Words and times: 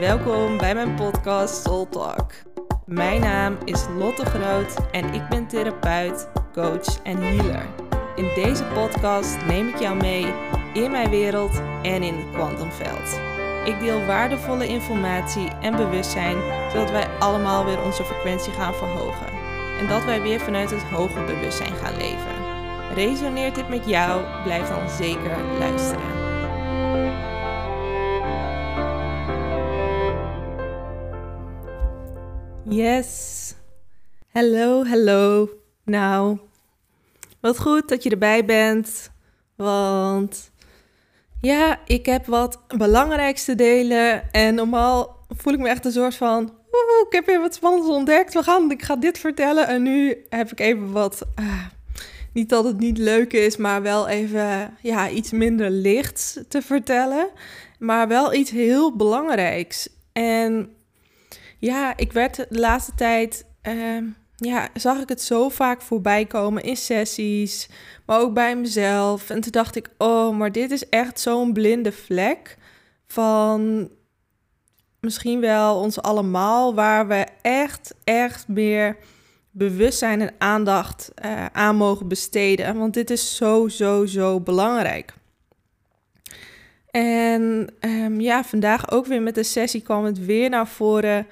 Welkom 0.00 0.58
bij 0.58 0.74
mijn 0.74 0.94
podcast 0.94 1.62
Soul 1.62 1.88
Talk. 1.88 2.32
Mijn 2.84 3.20
naam 3.20 3.56
is 3.64 3.86
Lotte 3.98 4.24
Groot 4.24 4.76
en 4.92 5.14
ik 5.14 5.28
ben 5.28 5.46
therapeut, 5.46 6.28
coach 6.52 7.02
en 7.02 7.16
healer. 7.16 7.66
In 8.16 8.30
deze 8.34 8.64
podcast 8.64 9.36
neem 9.46 9.68
ik 9.68 9.78
jou 9.78 9.96
mee 9.96 10.26
in 10.74 10.90
mijn 10.90 11.10
wereld 11.10 11.60
en 11.82 12.02
in 12.02 12.14
het 12.14 12.30
kwantumveld. 12.32 13.20
Ik 13.64 13.80
deel 13.80 14.04
waardevolle 14.04 14.66
informatie 14.66 15.48
en 15.60 15.76
bewustzijn, 15.76 16.36
zodat 16.72 16.90
wij 16.90 17.08
allemaal 17.18 17.64
weer 17.64 17.82
onze 17.82 18.04
frequentie 18.04 18.52
gaan 18.52 18.74
verhogen. 18.74 19.28
En 19.78 19.88
dat 19.88 20.04
wij 20.04 20.22
weer 20.22 20.40
vanuit 20.40 20.70
het 20.70 20.82
hoger 20.82 21.24
bewustzijn 21.24 21.74
gaan 21.74 21.96
leven. 21.96 22.44
Resoneert 22.94 23.54
dit 23.54 23.68
met 23.68 23.88
jou? 23.88 24.22
Blijf 24.44 24.68
dan 24.68 24.90
zeker 24.90 25.36
luisteren. 25.58 26.15
Yes. 32.76 33.54
Hallo, 34.32 34.84
hallo. 34.84 35.48
Nou, 35.84 36.38
wat 37.40 37.58
goed 37.58 37.88
dat 37.88 38.02
je 38.02 38.10
erbij 38.10 38.44
bent. 38.44 39.10
Want 39.54 40.50
ja, 41.40 41.80
ik 41.86 42.06
heb 42.06 42.26
wat 42.26 42.58
belangrijks 42.76 43.44
te 43.44 43.54
delen. 43.54 44.32
En 44.32 44.54
normaal 44.54 45.16
voel 45.28 45.52
ik 45.52 45.58
me 45.58 45.68
echt 45.68 45.84
een 45.84 45.92
soort 45.92 46.14
van... 46.14 46.42
Oeh, 46.42 47.06
ik 47.06 47.12
heb 47.12 47.26
weer 47.26 47.40
wat 47.40 47.54
spannends 47.54 47.88
ontdekt. 47.88 48.34
We 48.34 48.42
gaan, 48.42 48.70
ik 48.70 48.82
ga 48.82 48.96
dit 48.96 49.18
vertellen. 49.18 49.66
En 49.66 49.82
nu 49.82 50.24
heb 50.28 50.52
ik 50.52 50.60
even 50.60 50.92
wat... 50.92 51.22
ah, 51.34 51.66
niet 52.32 52.48
dat 52.48 52.64
het 52.64 52.78
niet 52.78 52.98
leuk 52.98 53.32
is, 53.32 53.56
maar 53.56 53.82
wel 53.82 54.08
even 54.08 54.76
ja, 54.82 55.08
iets 55.08 55.30
minder 55.30 55.70
licht 55.70 56.44
te 56.48 56.62
vertellen. 56.62 57.28
Maar 57.78 58.08
wel 58.08 58.34
iets 58.34 58.50
heel 58.50 58.96
belangrijks. 58.96 59.88
En 60.12 60.76
ja, 61.66 61.96
ik 61.96 62.12
werd 62.12 62.36
de 62.36 62.58
laatste 62.58 62.94
tijd, 62.94 63.44
ehm, 63.62 64.04
ja, 64.36 64.68
zag 64.74 65.00
ik 65.00 65.08
het 65.08 65.22
zo 65.22 65.48
vaak 65.48 65.80
voorbij 65.80 66.24
komen 66.24 66.62
in 66.62 66.76
sessies, 66.76 67.68
maar 68.06 68.20
ook 68.20 68.34
bij 68.34 68.56
mezelf. 68.56 69.30
En 69.30 69.40
toen 69.40 69.52
dacht 69.52 69.76
ik, 69.76 69.90
oh, 69.98 70.36
maar 70.36 70.52
dit 70.52 70.70
is 70.70 70.88
echt 70.88 71.20
zo'n 71.20 71.52
blinde 71.52 71.92
vlek 71.92 72.56
van 73.06 73.90
misschien 75.00 75.40
wel 75.40 75.80
ons 75.80 76.02
allemaal, 76.02 76.74
waar 76.74 77.06
we 77.06 77.26
echt, 77.42 77.94
echt 78.04 78.48
meer 78.48 78.96
bewustzijn 79.50 80.20
en 80.20 80.34
aandacht 80.38 81.12
eh, 81.14 81.46
aan 81.46 81.76
mogen 81.76 82.08
besteden. 82.08 82.78
Want 82.78 82.94
dit 82.94 83.10
is 83.10 83.36
zo, 83.36 83.68
zo, 83.68 84.06
zo 84.06 84.40
belangrijk. 84.40 85.14
En 86.90 87.68
ehm, 87.80 88.20
ja, 88.20 88.44
vandaag 88.44 88.90
ook 88.90 89.06
weer 89.06 89.22
met 89.22 89.34
de 89.34 89.42
sessie 89.42 89.82
kwam 89.82 90.04
het 90.04 90.24
weer 90.24 90.50
naar 90.50 90.68
voren. 90.68 91.26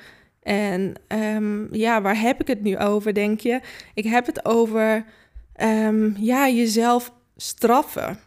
En 0.44 0.94
ehm, 1.06 1.74
ja, 1.74 2.02
waar 2.02 2.20
heb 2.20 2.40
ik 2.40 2.46
het 2.46 2.62
nu 2.62 2.78
over, 2.78 3.14
denk 3.14 3.40
je? 3.40 3.60
Ik 3.94 4.04
heb 4.04 4.26
het 4.26 4.44
over 4.44 5.04
ehm, 5.52 6.10
ja, 6.16 6.48
jezelf 6.48 7.12
straffen. 7.36 8.18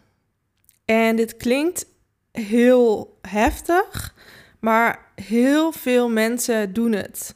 En 0.86 1.16
dit 1.16 1.38
klinkt 1.38 1.86
heel 2.32 3.18
heftig, 3.22 4.16
maar 4.60 5.12
heel 5.16 5.72
veel 5.72 6.10
mensen 6.10 6.74
doen 6.74 6.92
het. 6.92 7.36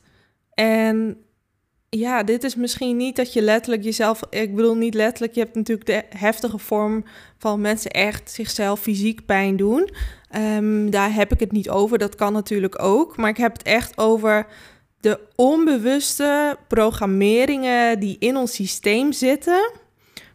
En 0.54 1.24
ja, 1.98 2.24
dit 2.24 2.44
is 2.44 2.56
misschien 2.56 2.98
niet 2.98 3.16
dat 3.16 3.34
je 3.34 3.42
letterlijk 3.42 3.84
jezelf. 3.84 4.22
Ik 4.30 4.56
bedoel 4.56 4.76
niet 4.76 4.94
letterlijk. 4.94 5.34
Je 5.34 5.40
hebt 5.40 5.56
natuurlijk 5.56 5.88
de 5.88 6.18
heftige 6.18 6.58
vorm 6.58 7.04
van 7.38 7.62
mensen 7.62 7.92
echt 7.92 8.32
zichzelf 8.32 8.80
fysiek 8.80 9.26
pijn 9.26 9.58
doen. 9.58 9.90
Ehm, 10.30 10.90
daar 10.90 11.14
heb 11.14 11.32
ik 11.32 11.40
het 11.40 11.52
niet 11.52 11.70
over. 11.70 11.98
Dat 11.98 12.16
kan 12.16 12.34
natuurlijk 12.34 12.82
ook. 12.82 13.18
Maar 13.18 13.30
ik 13.30 13.38
heb 13.38 13.54
het 13.54 13.64
echt 13.64 13.98
over 13.98 14.48
de 15.00 15.20
onbewuste 15.36 16.58
programmeringen 16.68 18.00
die 18.00 18.16
in 18.20 18.38
ons 18.38 18.54
systeem 18.54 19.12
zitten. 19.12 19.72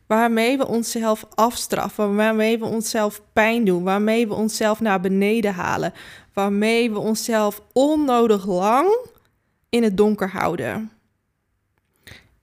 Waarmee 0.06 0.58
we 0.58 0.66
onszelf 0.66 1.26
afstraffen, 1.34 2.16
waarmee 2.16 2.58
we 2.58 2.64
onszelf 2.64 3.22
pijn 3.32 3.64
doen, 3.64 3.82
waarmee 3.82 4.28
we 4.28 4.34
onszelf 4.34 4.80
naar 4.80 5.00
beneden 5.00 5.54
halen, 5.54 5.92
waarmee 6.32 6.90
we 6.90 6.98
onszelf 6.98 7.62
onnodig 7.72 8.46
lang 8.46 8.98
in 9.68 9.82
het 9.82 9.96
donker 9.96 10.28
houden. 10.30 10.90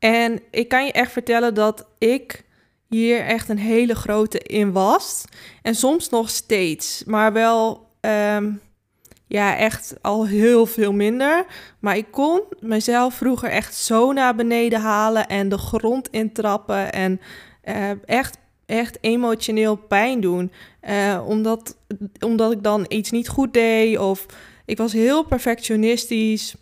En 0.04 0.40
ik 0.52 0.68
kan 0.68 0.86
je 0.86 0.92
echt 0.92 1.12
vertellen 1.12 1.54
dat 1.54 1.88
ik 1.98 2.44
hier 2.90 3.26
echt 3.26 3.50
een 3.50 3.58
hele 3.58 3.96
grote 3.96 4.40
in 4.40 4.72
was. 4.72 5.26
En 5.62 5.76
soms 5.76 6.10
nog 6.10 6.30
steeds, 6.30 7.04
maar 7.06 7.34
wel 7.34 7.88
ehm, 8.00 8.52
ja, 9.28 9.58
echt 9.58 9.96
al 10.02 10.28
heel 10.28 10.66
veel 10.66 10.94
minder. 10.94 11.46
Maar 11.80 11.98
ik 11.98 12.06
kon 12.12 12.42
mezelf 12.60 13.14
vroeger 13.14 13.50
echt 13.50 13.76
zo 13.76 14.12
naar 14.12 14.36
beneden 14.36 14.82
halen 14.82 15.28
en 15.28 15.50
de 15.50 15.58
grond 15.58 16.10
intrappen 16.10 16.94
en 16.94 17.22
uh, 17.66 17.90
echt, 18.06 18.38
echt 18.66 18.98
emotioneel 19.02 19.76
pijn 19.76 20.22
doen. 20.22 20.52
Uh, 20.90 21.24
omdat, 21.28 21.78
omdat 22.20 22.52
ik 22.52 22.64
dan 22.64 22.86
iets 22.88 23.12
niet 23.12 23.28
goed 23.28 23.54
deed 23.54 23.98
of 23.98 24.26
ik 24.66 24.78
was 24.78 24.94
heel 24.94 25.24
perfectionistisch. 25.24 26.56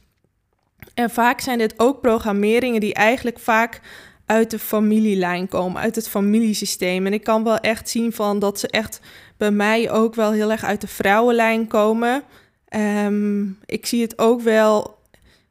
En 0.94 1.10
vaak 1.10 1.42
zijn 1.42 1.58
dit 1.58 1.74
ook 1.78 2.02
programmeringen 2.02 2.80
die 2.80 2.94
eigenlijk 2.94 3.40
vaak 3.40 3.82
uit 4.26 4.52
de 4.52 4.60
familielijn 4.60 5.48
komen, 5.48 5.82
uit 5.82 5.96
het 5.96 6.10
familiesysteem. 6.10 7.06
En 7.06 7.14
ik 7.14 7.24
kan 7.24 7.44
wel 7.44 7.58
echt 7.58 7.90
zien 7.90 8.14
van 8.14 8.40
dat 8.40 8.60
ze 8.60 8.68
echt 8.68 9.00
bij 9.38 9.52
mij 9.52 9.92
ook 9.92 10.16
wel 10.16 10.32
heel 10.32 10.52
erg 10.52 10.64
uit 10.64 10.82
de 10.82 10.88
vrouwenlijn 10.88 11.68
komen. 11.68 12.24
Um, 12.76 13.58
ik 13.66 13.86
zie 13.86 14.02
het 14.02 14.20
ook 14.20 14.42
wel 14.42 15.00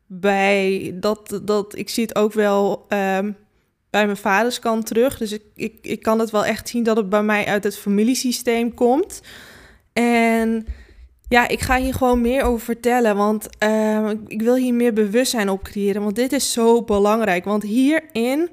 bij 0.07 0.93
dat, 0.95 1.41
dat 1.43 1.77
ik 1.77 1.89
zie 1.89 2.03
het 2.03 2.17
ook 2.17 2.33
wel 2.33 2.87
um, 2.89 3.37
bij 3.91 4.05
mijn 4.05 4.17
vaders 4.17 4.59
kant 4.59 4.87
terug. 4.87 5.19
Dus 5.19 5.33
ik, 5.33 5.43
ik, 5.55 5.79
ik 5.83 6.03
kan 6.03 6.19
het 6.19 6.31
wel 6.31 6.45
echt 6.45 6.69
zien 6.69 6.83
dat 6.83 6.97
het 6.97 7.09
bij 7.09 7.23
mij 7.23 7.47
uit 7.47 7.65
het 7.65 7.79
familiesysteem 7.79 8.75
komt. 8.75 9.21
En 9.93 10.67
ja, 11.31 11.49
ik 11.49 11.61
ga 11.61 11.77
hier 11.79 11.95
gewoon 11.95 12.21
meer 12.21 12.43
over 12.43 12.61
vertellen, 12.61 13.17
want 13.17 13.49
uh, 13.65 14.11
ik 14.27 14.43
wil 14.43 14.55
hier 14.55 14.75
meer 14.75 14.93
bewustzijn 14.93 15.49
op 15.49 15.63
creëren, 15.63 16.03
want 16.03 16.17
dit 16.17 16.33
is 16.33 16.53
zo 16.53 16.83
belangrijk. 16.83 17.45
Want 17.45 17.63
hierin 17.63 18.51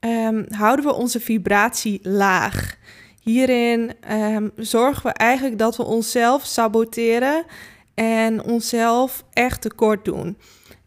um, 0.00 0.46
houden 0.48 0.84
we 0.84 0.94
onze 0.94 1.20
vibratie 1.20 2.00
laag. 2.02 2.76
Hierin 3.20 3.92
um, 4.10 4.52
zorgen 4.56 5.02
we 5.02 5.12
eigenlijk 5.12 5.58
dat 5.58 5.76
we 5.76 5.84
onszelf 5.84 6.44
saboteren 6.44 7.44
en 7.94 8.44
onszelf 8.44 9.24
echt 9.32 9.60
tekort 9.60 10.04
doen. 10.04 10.38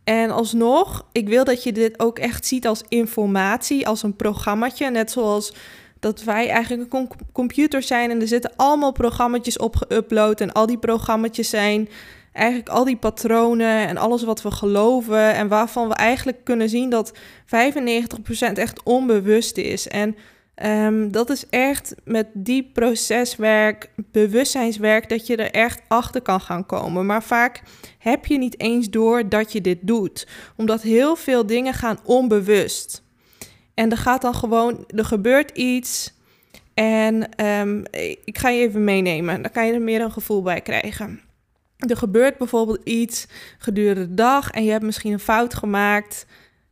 En 0.03 0.31
alsnog, 0.31 1.05
ik 1.11 1.27
wil 1.27 1.43
dat 1.43 1.63
je 1.63 1.71
dit 1.71 1.99
ook 1.99 2.19
echt 2.19 2.45
ziet 2.45 2.67
als 2.67 2.83
informatie, 2.87 3.87
als 3.87 4.03
een 4.03 4.15
programmaatje, 4.15 4.89
net 4.89 5.11
zoals 5.11 5.53
dat 5.99 6.23
wij 6.23 6.49
eigenlijk 6.49 6.93
een 6.93 7.09
computer 7.31 7.81
zijn 7.81 8.09
en 8.09 8.21
er 8.21 8.27
zitten 8.27 8.51
allemaal 8.55 8.91
programma's 8.91 9.59
op 9.59 9.75
geüpload 9.75 10.41
en 10.41 10.51
al 10.51 10.65
die 10.65 10.77
programma's 10.77 11.49
zijn 11.49 11.89
eigenlijk 12.33 12.69
al 12.69 12.83
die 12.83 12.97
patronen 12.97 13.87
en 13.87 13.97
alles 13.97 14.23
wat 14.23 14.41
we 14.41 14.51
geloven 14.51 15.33
en 15.33 15.47
waarvan 15.47 15.87
we 15.87 15.93
eigenlijk 15.93 16.43
kunnen 16.43 16.69
zien 16.69 16.89
dat 16.89 17.13
95% 17.13 17.17
echt 18.53 18.83
onbewust 18.83 19.57
is. 19.57 19.87
En 19.87 20.15
um, 20.63 21.11
dat 21.11 21.29
is 21.29 21.49
echt 21.49 21.95
met 22.03 22.27
diep 22.33 22.73
proceswerk, 22.73 23.89
bewustzijnswerk, 24.11 25.09
dat 25.09 25.27
je 25.27 25.35
er 25.35 25.51
echt 25.51 25.81
achter 25.87 26.21
kan 26.21 26.41
gaan 26.41 26.65
komen. 26.65 27.05
Maar 27.05 27.23
vaak 27.23 27.61
heb 27.97 28.25
je 28.25 28.37
niet 28.37 28.59
eens 28.59 28.89
door 28.89 29.29
dat 29.29 29.51
je 29.51 29.61
dit 29.61 29.79
doet, 29.81 30.27
omdat 30.55 30.81
heel 30.81 31.15
veel 31.15 31.45
dingen 31.45 31.73
gaan 31.73 31.99
onbewust. 32.03 33.07
En 33.79 33.91
er 33.91 33.97
gaat 33.97 34.21
dan 34.21 34.35
gewoon, 34.35 34.85
er 34.87 35.05
gebeurt 35.05 35.57
iets. 35.57 36.13
En 36.73 37.45
um, 37.45 37.83
ik 38.23 38.37
ga 38.37 38.49
je 38.49 38.61
even 38.61 38.83
meenemen. 38.83 39.41
Dan 39.41 39.51
kan 39.51 39.67
je 39.67 39.73
er 39.73 39.81
meer 39.81 40.01
een 40.01 40.11
gevoel 40.11 40.41
bij 40.41 40.61
krijgen. 40.61 41.21
Er 41.77 41.97
gebeurt 41.97 42.37
bijvoorbeeld 42.37 42.83
iets 42.83 43.27
gedurende 43.57 44.07
de 44.07 44.13
dag 44.13 44.51
en 44.51 44.63
je 44.63 44.71
hebt 44.71 44.83
misschien 44.83 45.13
een 45.13 45.19
fout 45.19 45.53
gemaakt. 45.53 46.25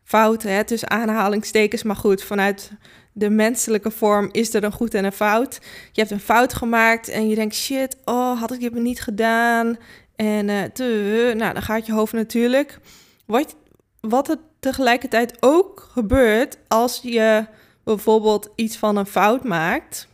Fout, 0.04 0.44
hè, 0.44 0.64
tussen 0.64 0.90
aanhalingstekens, 0.90 1.84
maar 1.84 1.96
goed, 1.96 2.24
vanuit 2.24 2.72
de 3.14 3.30
menselijke 3.30 3.92
vorm 3.92 4.30
is 4.32 4.54
er 4.54 4.64
een 4.64 4.72
goed 4.72 4.94
en 4.94 5.06
een 5.06 5.12
fout. 5.12 5.60
Je 5.92 6.02
hebt 6.02 6.12
een 6.12 6.20
fout 6.20 6.54
gemaakt 6.54 7.08
en 7.08 7.30
je 7.30 7.36
denkt, 7.36 7.56
shit, 7.56 7.98
oh, 8.06 8.40
had 8.40 8.54
ik 8.54 8.60
dit 8.60 8.74
niet 8.74 9.02
gedaan? 9.02 9.78
En 10.16 10.48
uh, 10.48 11.34
nou, 11.34 11.54
dan 11.54 11.62
gaat 11.62 11.86
je 11.86 11.94
hoofd 11.94 12.14
natuurlijk. 12.14 12.80
Wat, 13.26 13.56
wat 14.00 14.28
het 14.28 14.40
tegelijkertijd 14.60 15.38
ook 15.40 15.90
gebeurt 15.92 16.58
als 16.68 17.00
je 17.04 17.46
bijvoorbeeld 17.84 18.50
iets 18.56 18.78
van 18.78 18.96
een 18.96 19.06
fout 19.06 19.44
maakt, 19.44 20.08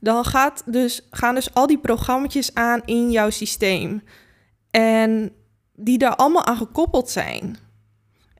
dan 0.00 0.24
gaat 0.24 0.62
dus, 0.66 1.06
gaan 1.10 1.34
dus 1.34 1.54
al 1.54 1.66
die 1.66 1.78
programma's 1.78 2.54
aan 2.54 2.82
in 2.84 3.10
jouw 3.10 3.30
systeem. 3.30 4.02
En 4.70 5.32
die 5.72 5.98
daar 5.98 6.16
allemaal 6.16 6.44
aan 6.44 6.56
gekoppeld 6.56 7.10
zijn. 7.10 7.56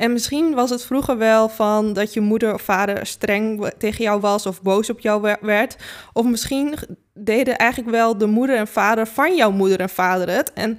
En 0.00 0.12
misschien 0.12 0.54
was 0.54 0.70
het 0.70 0.84
vroeger 0.84 1.18
wel 1.18 1.48
van 1.48 1.92
dat 1.92 2.14
je 2.14 2.20
moeder 2.20 2.54
of 2.54 2.62
vader 2.62 3.06
streng 3.06 3.72
tegen 3.78 4.04
jou 4.04 4.20
was 4.20 4.46
of 4.46 4.62
boos 4.62 4.90
op 4.90 5.00
jou 5.00 5.36
werd. 5.40 5.76
Of 6.12 6.26
misschien 6.26 6.74
deden 7.14 7.56
eigenlijk 7.56 7.90
wel 7.90 8.18
de 8.18 8.26
moeder 8.26 8.56
en 8.56 8.68
vader 8.68 9.06
van 9.06 9.36
jouw 9.36 9.50
moeder 9.50 9.80
en 9.80 9.88
vader 9.88 10.30
het. 10.30 10.52
En 10.52 10.78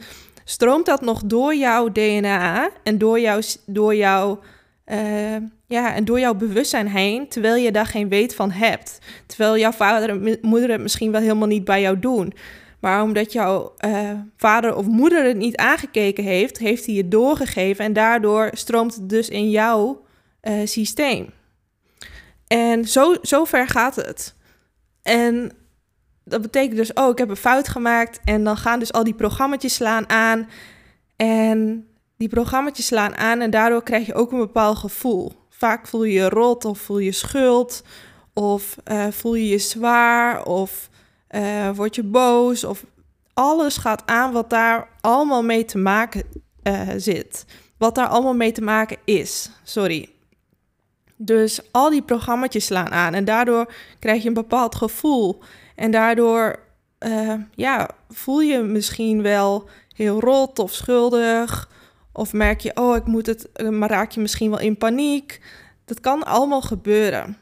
stroomt 0.51 0.85
dat 0.85 1.01
nog 1.01 1.21
door 1.25 1.55
jouw 1.55 1.91
DNA 1.91 2.69
en 2.83 2.97
door, 2.97 3.19
jouw, 3.19 3.39
door, 3.65 3.95
jouw, 3.95 4.39
uh, 4.85 5.35
ja, 5.67 5.93
en 5.93 6.05
door 6.05 6.19
jouw 6.19 6.33
bewustzijn 6.33 6.87
heen, 6.87 7.27
terwijl 7.27 7.55
je 7.55 7.71
daar 7.71 7.85
geen 7.85 8.09
weet 8.09 8.35
van 8.35 8.51
hebt. 8.51 8.99
Terwijl 9.25 9.57
jouw 9.57 9.71
vader 9.71 10.09
en 10.09 10.37
moeder 10.41 10.69
het 10.69 10.81
misschien 10.81 11.11
wel 11.11 11.21
helemaal 11.21 11.47
niet 11.47 11.63
bij 11.63 11.81
jou 11.81 11.99
doen. 11.99 12.33
Maar 12.79 13.01
omdat 13.03 13.31
jouw 13.31 13.73
uh, 13.85 14.09
vader 14.37 14.75
of 14.75 14.85
moeder 14.85 15.23
het 15.23 15.37
niet 15.37 15.55
aangekeken 15.55 16.23
heeft, 16.23 16.57
heeft 16.57 16.85
hij 16.85 16.95
je 16.95 17.07
doorgegeven 17.07 17.85
en 17.85 17.93
daardoor 17.93 18.49
stroomt 18.53 18.95
het 18.95 19.09
dus 19.09 19.29
in 19.29 19.49
jouw 19.49 20.05
uh, 20.43 20.53
systeem. 20.63 21.29
En 22.47 22.87
zo, 22.87 23.15
zo 23.21 23.45
ver 23.45 23.67
gaat 23.67 23.95
het. 23.95 24.35
En 25.01 25.51
dat 26.23 26.41
betekent 26.41 26.77
dus, 26.77 26.93
oh, 26.93 27.09
ik 27.09 27.17
heb 27.17 27.29
een 27.29 27.35
fout 27.35 27.67
gemaakt. 27.67 28.19
En 28.23 28.43
dan 28.43 28.57
gaan 28.57 28.79
dus 28.79 28.93
al 28.93 29.03
die 29.03 29.13
programma's 29.13 29.75
slaan 29.75 30.09
aan. 30.09 30.49
En 31.15 31.87
die 32.17 32.29
programma's 32.29 32.85
slaan 32.85 33.15
aan 33.15 33.41
en 33.41 33.49
daardoor 33.49 33.83
krijg 33.83 34.05
je 34.05 34.13
ook 34.13 34.31
een 34.31 34.37
bepaald 34.37 34.77
gevoel. 34.77 35.31
Vaak 35.49 35.87
voel 35.87 36.03
je 36.03 36.13
je 36.13 36.29
rot 36.29 36.65
of 36.65 36.79
voel 36.79 36.99
je 36.99 37.11
schuld. 37.11 37.83
Of 38.33 38.77
uh, 38.91 39.07
voel 39.09 39.35
je 39.35 39.47
je 39.47 39.57
zwaar 39.57 40.45
of 40.45 40.89
uh, 41.29 41.69
word 41.69 41.95
je 41.95 42.03
boos. 42.03 42.63
Of 42.63 42.85
alles 43.33 43.77
gaat 43.77 44.03
aan 44.05 44.31
wat 44.31 44.49
daar 44.49 44.87
allemaal 45.01 45.43
mee 45.43 45.65
te 45.65 45.77
maken 45.77 46.23
uh, 46.63 46.89
zit. 46.97 47.45
Wat 47.77 47.95
daar 47.95 48.07
allemaal 48.07 48.35
mee 48.35 48.51
te 48.51 48.61
maken 48.61 48.97
is. 49.05 49.49
Sorry. 49.63 50.09
Dus 51.15 51.59
al 51.71 51.89
die 51.89 52.01
programma's 52.01 52.65
slaan 52.65 52.91
aan 52.91 53.13
en 53.13 53.25
daardoor 53.25 53.73
krijg 53.99 54.21
je 54.21 54.27
een 54.27 54.33
bepaald 54.33 54.75
gevoel. 54.75 55.41
En 55.75 55.91
daardoor 55.91 56.59
uh, 57.07 57.33
ja, 57.55 57.89
voel 58.09 58.39
je 58.39 58.57
misschien 58.59 59.21
wel 59.21 59.69
heel 59.95 60.19
rot 60.19 60.59
of 60.59 60.73
schuldig. 60.73 61.69
Of 62.13 62.33
merk 62.33 62.59
je, 62.59 62.71
oh, 62.75 62.95
ik 62.95 63.05
moet 63.05 63.25
het, 63.25 63.51
eh, 63.51 63.69
maar 63.69 63.89
raak 63.89 64.11
je 64.11 64.19
misschien 64.19 64.49
wel 64.49 64.59
in 64.59 64.77
paniek. 64.77 65.41
Dat 65.85 65.99
kan 65.99 66.23
allemaal 66.23 66.61
gebeuren. 66.61 67.37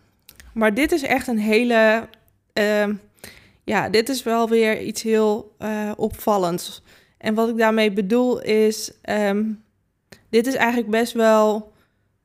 Maar 0.53 0.73
dit 0.73 0.91
is 0.91 1.01
echt 1.01 1.27
een 1.27 1.39
hele, 1.39 2.07
uh, 2.53 2.87
ja, 3.63 3.89
dit 3.89 4.09
is 4.09 4.23
wel 4.23 4.49
weer 4.49 4.81
iets 4.81 5.01
heel 5.01 5.55
uh, 5.59 5.91
opvallends. 5.95 6.83
En 7.17 7.33
wat 7.33 7.49
ik 7.49 7.57
daarmee 7.57 7.91
bedoel 7.91 8.41
is, 8.41 8.91
um, 9.09 9.63
dit 10.29 10.47
is 10.47 10.55
eigenlijk 10.55 10.89
best 10.89 11.13
wel 11.13 11.71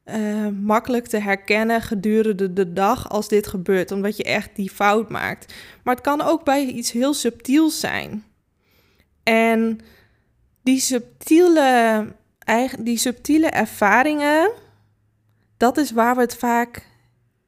uh, 0.05 0.49
makkelijk 0.49 1.06
te 1.06 1.19
herkennen 1.19 1.83
gedurende 1.83 2.53
de 2.53 2.73
dag 2.73 3.09
als 3.09 3.29
dit 3.29 3.47
gebeurt, 3.47 3.91
omdat 3.91 4.17
je 4.17 4.25
echt 4.25 4.51
die 4.55 4.71
fout 4.71 5.11
maakt. 5.11 5.55
Maar 5.83 5.95
het 5.95 6.05
kan 6.05 6.21
ook 6.21 6.45
bij 6.45 6.65
iets 6.65 6.93
heel 6.93 7.15
subtiels 7.15 7.81
zijn. 7.81 8.25
En 9.23 9.81
die 10.62 10.81
subtiele, 10.81 12.06
die 12.81 12.99
subtiele 12.99 13.47
ervaringen, 13.47 14.51
dat 15.56 15.77
is 15.77 15.91
waar 15.91 16.15
we 16.15 16.21
het 16.21 16.37
vaak 16.37 16.87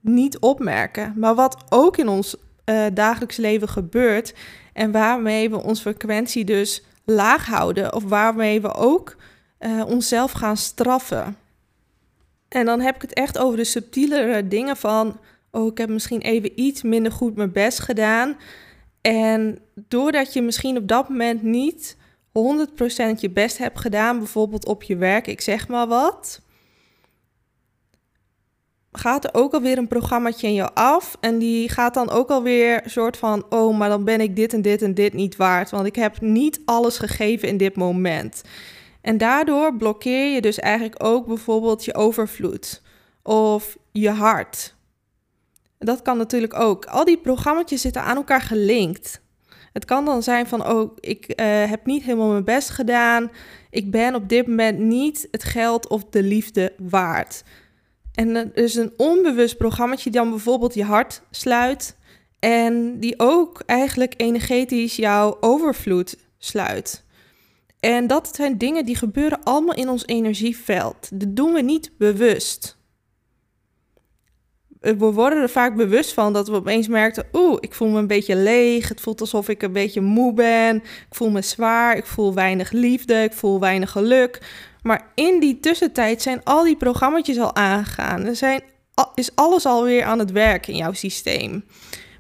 niet 0.00 0.38
opmerken. 0.38 1.12
Maar 1.16 1.34
wat 1.34 1.64
ook 1.68 1.96
in 1.96 2.08
ons 2.08 2.36
uh, 2.64 2.84
dagelijks 2.94 3.36
leven 3.36 3.68
gebeurt 3.68 4.34
en 4.72 4.90
waarmee 4.90 5.50
we 5.50 5.62
onze 5.62 5.82
frequentie 5.82 6.44
dus 6.44 6.84
laag 7.04 7.46
houden 7.46 7.94
of 7.94 8.04
waarmee 8.04 8.60
we 8.60 8.74
ook 8.74 9.16
uh, 9.60 9.86
onszelf 9.86 10.32
gaan 10.32 10.56
straffen. 10.56 11.36
En 12.48 12.64
dan 12.64 12.80
heb 12.80 12.94
ik 12.94 13.02
het 13.02 13.12
echt 13.12 13.38
over 13.38 13.56
de 13.56 13.64
subtielere 13.64 14.48
dingen 14.48 14.76
van, 14.76 15.20
oh, 15.50 15.66
ik 15.66 15.78
heb 15.78 15.88
misschien 15.88 16.20
even 16.20 16.60
iets 16.60 16.82
minder 16.82 17.12
goed 17.12 17.36
mijn 17.36 17.52
best 17.52 17.78
gedaan. 17.78 18.36
En 19.00 19.58
doordat 19.74 20.32
je 20.32 20.42
misschien 20.42 20.76
op 20.76 20.88
dat 20.88 21.08
moment 21.08 21.42
niet 21.42 21.96
100% 22.28 23.20
je 23.20 23.30
best 23.30 23.58
hebt 23.58 23.80
gedaan, 23.80 24.18
bijvoorbeeld 24.18 24.66
op 24.66 24.82
je 24.82 24.96
werk, 24.96 25.26
ik 25.26 25.40
zeg 25.40 25.68
maar 25.68 25.86
wat, 25.86 26.40
gaat 28.98 29.24
er 29.24 29.34
ook 29.34 29.52
alweer 29.52 29.78
een 29.78 29.88
programmaatje 29.88 30.46
in 30.46 30.54
je 30.54 30.72
af. 30.72 31.16
En 31.20 31.38
die 31.38 31.68
gaat 31.68 31.94
dan 31.94 32.10
ook 32.10 32.30
alweer 32.30 32.82
soort 32.84 33.16
van, 33.16 33.46
oh, 33.48 33.78
maar 33.78 33.88
dan 33.88 34.04
ben 34.04 34.20
ik 34.20 34.36
dit 34.36 34.52
en 34.52 34.62
dit 34.62 34.82
en 34.82 34.94
dit 34.94 35.12
niet 35.12 35.36
waard. 35.36 35.70
Want 35.70 35.86
ik 35.86 35.96
heb 35.96 36.20
niet 36.20 36.60
alles 36.64 36.98
gegeven 36.98 37.48
in 37.48 37.56
dit 37.56 37.76
moment. 37.76 38.42
En 39.06 39.18
daardoor 39.18 39.76
blokkeer 39.76 40.34
je 40.34 40.40
dus 40.40 40.58
eigenlijk 40.58 41.04
ook 41.04 41.26
bijvoorbeeld 41.26 41.84
je 41.84 41.94
overvloed 41.94 42.82
of 43.22 43.76
je 43.92 44.10
hart. 44.10 44.74
Dat 45.78 46.02
kan 46.02 46.16
natuurlijk 46.16 46.54
ook. 46.54 46.84
Al 46.84 47.04
die 47.04 47.18
programma's 47.18 47.70
zitten 47.70 48.02
aan 48.02 48.16
elkaar 48.16 48.40
gelinkt. 48.40 49.20
Het 49.72 49.84
kan 49.84 50.04
dan 50.04 50.22
zijn 50.22 50.46
van, 50.46 50.68
oh, 50.68 50.96
ik 51.00 51.28
uh, 51.28 51.36
heb 51.70 51.86
niet 51.86 52.02
helemaal 52.02 52.30
mijn 52.30 52.44
best 52.44 52.68
gedaan. 52.68 53.30
Ik 53.70 53.90
ben 53.90 54.14
op 54.14 54.28
dit 54.28 54.46
moment 54.46 54.78
niet 54.78 55.28
het 55.30 55.44
geld 55.44 55.88
of 55.88 56.04
de 56.04 56.22
liefde 56.22 56.72
waard. 56.78 57.42
En 58.14 58.36
er 58.36 58.56
is 58.56 58.74
een 58.74 58.92
onbewust 58.96 59.56
programma 59.56 59.96
die 59.96 60.12
dan 60.12 60.30
bijvoorbeeld 60.30 60.74
je 60.74 60.84
hart 60.84 61.22
sluit. 61.30 61.96
En 62.38 63.00
die 63.00 63.14
ook 63.16 63.62
eigenlijk 63.66 64.14
energetisch 64.16 64.96
jouw 64.96 65.36
overvloed 65.40 66.16
sluit. 66.38 67.04
En 67.86 68.06
dat 68.06 68.30
zijn 68.32 68.58
dingen 68.58 68.84
die 68.84 68.96
gebeuren 68.96 69.42
allemaal 69.42 69.74
in 69.74 69.88
ons 69.88 70.06
energieveld. 70.06 71.08
Dat 71.20 71.36
doen 71.36 71.52
we 71.52 71.62
niet 71.62 71.90
bewust. 71.98 72.78
We 74.80 74.96
worden 74.96 75.42
er 75.42 75.48
vaak 75.48 75.76
bewust 75.76 76.12
van 76.12 76.32
dat 76.32 76.48
we 76.48 76.54
opeens 76.54 76.88
merken: 76.88 77.26
oeh, 77.32 77.56
ik 77.60 77.74
voel 77.74 77.88
me 77.88 77.98
een 77.98 78.06
beetje 78.06 78.36
leeg. 78.36 78.88
Het 78.88 79.00
voelt 79.00 79.20
alsof 79.20 79.48
ik 79.48 79.62
een 79.62 79.72
beetje 79.72 80.00
moe 80.00 80.32
ben. 80.32 80.76
Ik 80.76 81.06
voel 81.10 81.30
me 81.30 81.42
zwaar. 81.42 81.96
Ik 81.96 82.06
voel 82.06 82.34
weinig 82.34 82.70
liefde. 82.70 83.22
Ik 83.22 83.32
voel 83.32 83.60
weinig 83.60 83.90
geluk. 83.90 84.40
Maar 84.82 85.10
in 85.14 85.40
die 85.40 85.60
tussentijd 85.60 86.22
zijn 86.22 86.44
al 86.44 86.64
die 86.64 86.76
programma's 86.76 87.38
al 87.38 87.54
aangegaan. 87.54 88.24
Er 88.24 88.36
zijn, 88.36 88.62
is 89.14 89.34
alles 89.34 89.66
alweer 89.66 90.04
aan 90.04 90.18
het 90.18 90.30
werk 90.30 90.66
in 90.66 90.76
jouw 90.76 90.92
systeem. 90.92 91.64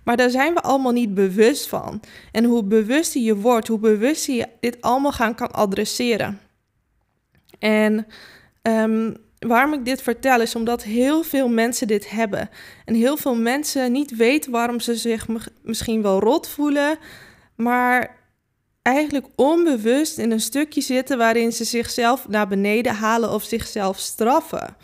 Maar 0.06 0.16
daar 0.16 0.30
zijn 0.30 0.54
we 0.54 0.60
allemaal 0.62 0.92
niet 0.92 1.14
bewust 1.14 1.68
van. 1.68 2.00
En 2.32 2.44
hoe 2.44 2.64
bewuster 2.64 3.20
je 3.20 3.36
wordt, 3.36 3.68
hoe 3.68 3.78
bewuster 3.78 4.34
je 4.34 4.46
dit 4.60 4.80
allemaal 4.80 5.12
gaan 5.12 5.34
kan 5.34 5.50
adresseren. 5.50 6.40
En 7.58 8.06
um, 8.62 9.16
waarom 9.38 9.72
ik 9.72 9.84
dit 9.84 10.02
vertel 10.02 10.40
is 10.40 10.54
omdat 10.54 10.82
heel 10.82 11.22
veel 11.22 11.48
mensen 11.48 11.86
dit 11.86 12.10
hebben. 12.10 12.50
En 12.84 12.94
heel 12.94 13.16
veel 13.16 13.36
mensen 13.36 13.92
niet 13.92 14.16
weten 14.16 14.50
waarom 14.50 14.80
ze 14.80 14.96
zich 14.96 15.26
misschien 15.62 16.02
wel 16.02 16.20
rot 16.20 16.48
voelen, 16.48 16.98
maar 17.56 18.16
eigenlijk 18.82 19.26
onbewust 19.36 20.18
in 20.18 20.30
een 20.30 20.40
stukje 20.40 20.80
zitten 20.80 21.18
waarin 21.18 21.52
ze 21.52 21.64
zichzelf 21.64 22.28
naar 22.28 22.48
beneden 22.48 22.94
halen 22.94 23.32
of 23.32 23.42
zichzelf 23.42 23.98
straffen. 23.98 24.76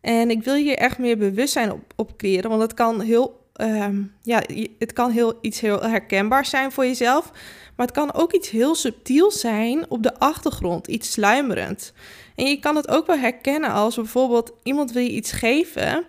En 0.00 0.30
ik 0.30 0.42
wil 0.42 0.54
hier 0.54 0.76
echt 0.76 0.98
meer 0.98 1.18
bewustzijn 1.18 1.72
op, 1.72 1.92
op 1.96 2.22
want 2.42 2.62
het 2.62 2.74
kan 2.74 3.00
heel 3.00 3.44
um, 3.60 4.12
ja, 4.22 4.42
het 4.78 4.92
kan 4.92 5.10
heel, 5.10 5.38
iets 5.40 5.60
heel 5.60 5.82
herkenbaars 5.82 6.50
zijn 6.50 6.72
voor 6.72 6.84
jezelf. 6.86 7.30
Maar 7.76 7.86
het 7.86 7.94
kan 7.94 8.14
ook 8.14 8.32
iets 8.32 8.50
heel 8.50 8.74
subtiels 8.74 9.40
zijn 9.40 9.90
op 9.90 10.02
de 10.02 10.18
achtergrond, 10.18 10.86
iets 10.86 11.12
sluimerend. 11.12 11.92
En 12.34 12.46
je 12.46 12.58
kan 12.58 12.76
het 12.76 12.88
ook 12.88 13.06
wel 13.06 13.18
herkennen 13.18 13.70
als 13.70 13.94
bijvoorbeeld 13.94 14.52
iemand 14.62 14.92
wil 14.92 15.02
je 15.02 15.10
iets 15.10 15.32
geven. 15.32 16.04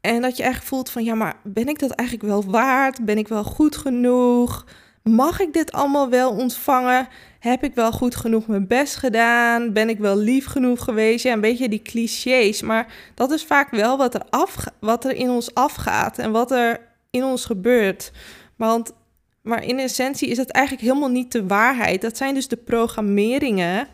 En 0.00 0.22
dat 0.22 0.36
je 0.36 0.42
echt 0.42 0.64
voelt 0.64 0.90
van 0.90 1.04
ja, 1.04 1.14
maar 1.14 1.36
ben 1.42 1.68
ik 1.68 1.78
dat 1.78 1.90
eigenlijk 1.90 2.28
wel 2.28 2.44
waard? 2.44 3.04
Ben 3.04 3.18
ik 3.18 3.28
wel 3.28 3.44
goed 3.44 3.76
genoeg? 3.76 4.64
Mag 5.08 5.40
ik 5.40 5.52
dit 5.52 5.72
allemaal 5.72 6.08
wel 6.08 6.30
ontvangen? 6.30 7.08
Heb 7.38 7.64
ik 7.64 7.74
wel 7.74 7.92
goed 7.92 8.16
genoeg 8.16 8.46
mijn 8.46 8.66
best 8.66 8.96
gedaan? 8.96 9.72
Ben 9.72 9.88
ik 9.88 9.98
wel 9.98 10.16
lief 10.16 10.46
genoeg 10.46 10.84
geweest? 10.84 11.24
Ja, 11.24 11.32
een 11.32 11.40
beetje 11.40 11.68
die 11.68 11.82
clichés. 11.82 12.62
Maar 12.62 12.94
dat 13.14 13.30
is 13.30 13.44
vaak 13.44 13.70
wel 13.70 13.96
wat 13.96 14.14
er, 14.14 14.22
af, 14.30 14.64
wat 14.80 15.04
er 15.04 15.14
in 15.14 15.30
ons 15.30 15.54
afgaat 15.54 16.18
en 16.18 16.30
wat 16.30 16.50
er 16.50 16.80
in 17.10 17.24
ons 17.24 17.44
gebeurt. 17.44 18.12
Want, 18.56 18.92
maar 19.42 19.64
in 19.64 19.78
essentie 19.78 20.28
is 20.28 20.36
het 20.36 20.50
eigenlijk 20.50 20.86
helemaal 20.86 21.10
niet 21.10 21.32
de 21.32 21.46
waarheid. 21.46 22.00
Dat 22.00 22.16
zijn 22.16 22.34
dus 22.34 22.48
de 22.48 22.56
programmeringen, 22.56 23.88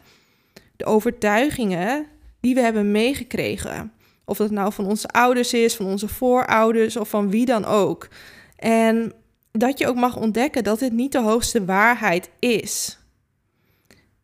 de 0.77 0.85
overtuigingen 0.85 2.07
die 2.41 2.55
we 2.55 2.61
hebben 2.61 2.91
meegekregen. 2.91 3.93
Of 4.25 4.37
dat 4.37 4.51
nou 4.51 4.73
van 4.73 4.87
onze 4.87 5.09
ouders 5.09 5.53
is, 5.53 5.75
van 5.75 5.87
onze 5.87 6.09
voorouders 6.09 6.97
of 6.97 7.09
van 7.09 7.31
wie 7.31 7.47
dan 7.47 7.65
ook. 7.65 8.09
En 8.57 9.13
dat 9.59 9.79
je 9.79 9.89
ook 9.89 9.97
mag 9.97 10.17
ontdekken 10.17 10.65
dat 10.65 10.79
dit 10.79 10.93
niet 10.93 11.13
de 11.13 11.21
hoogste 11.21 11.65
waarheid 11.65 12.31
is. 12.39 12.99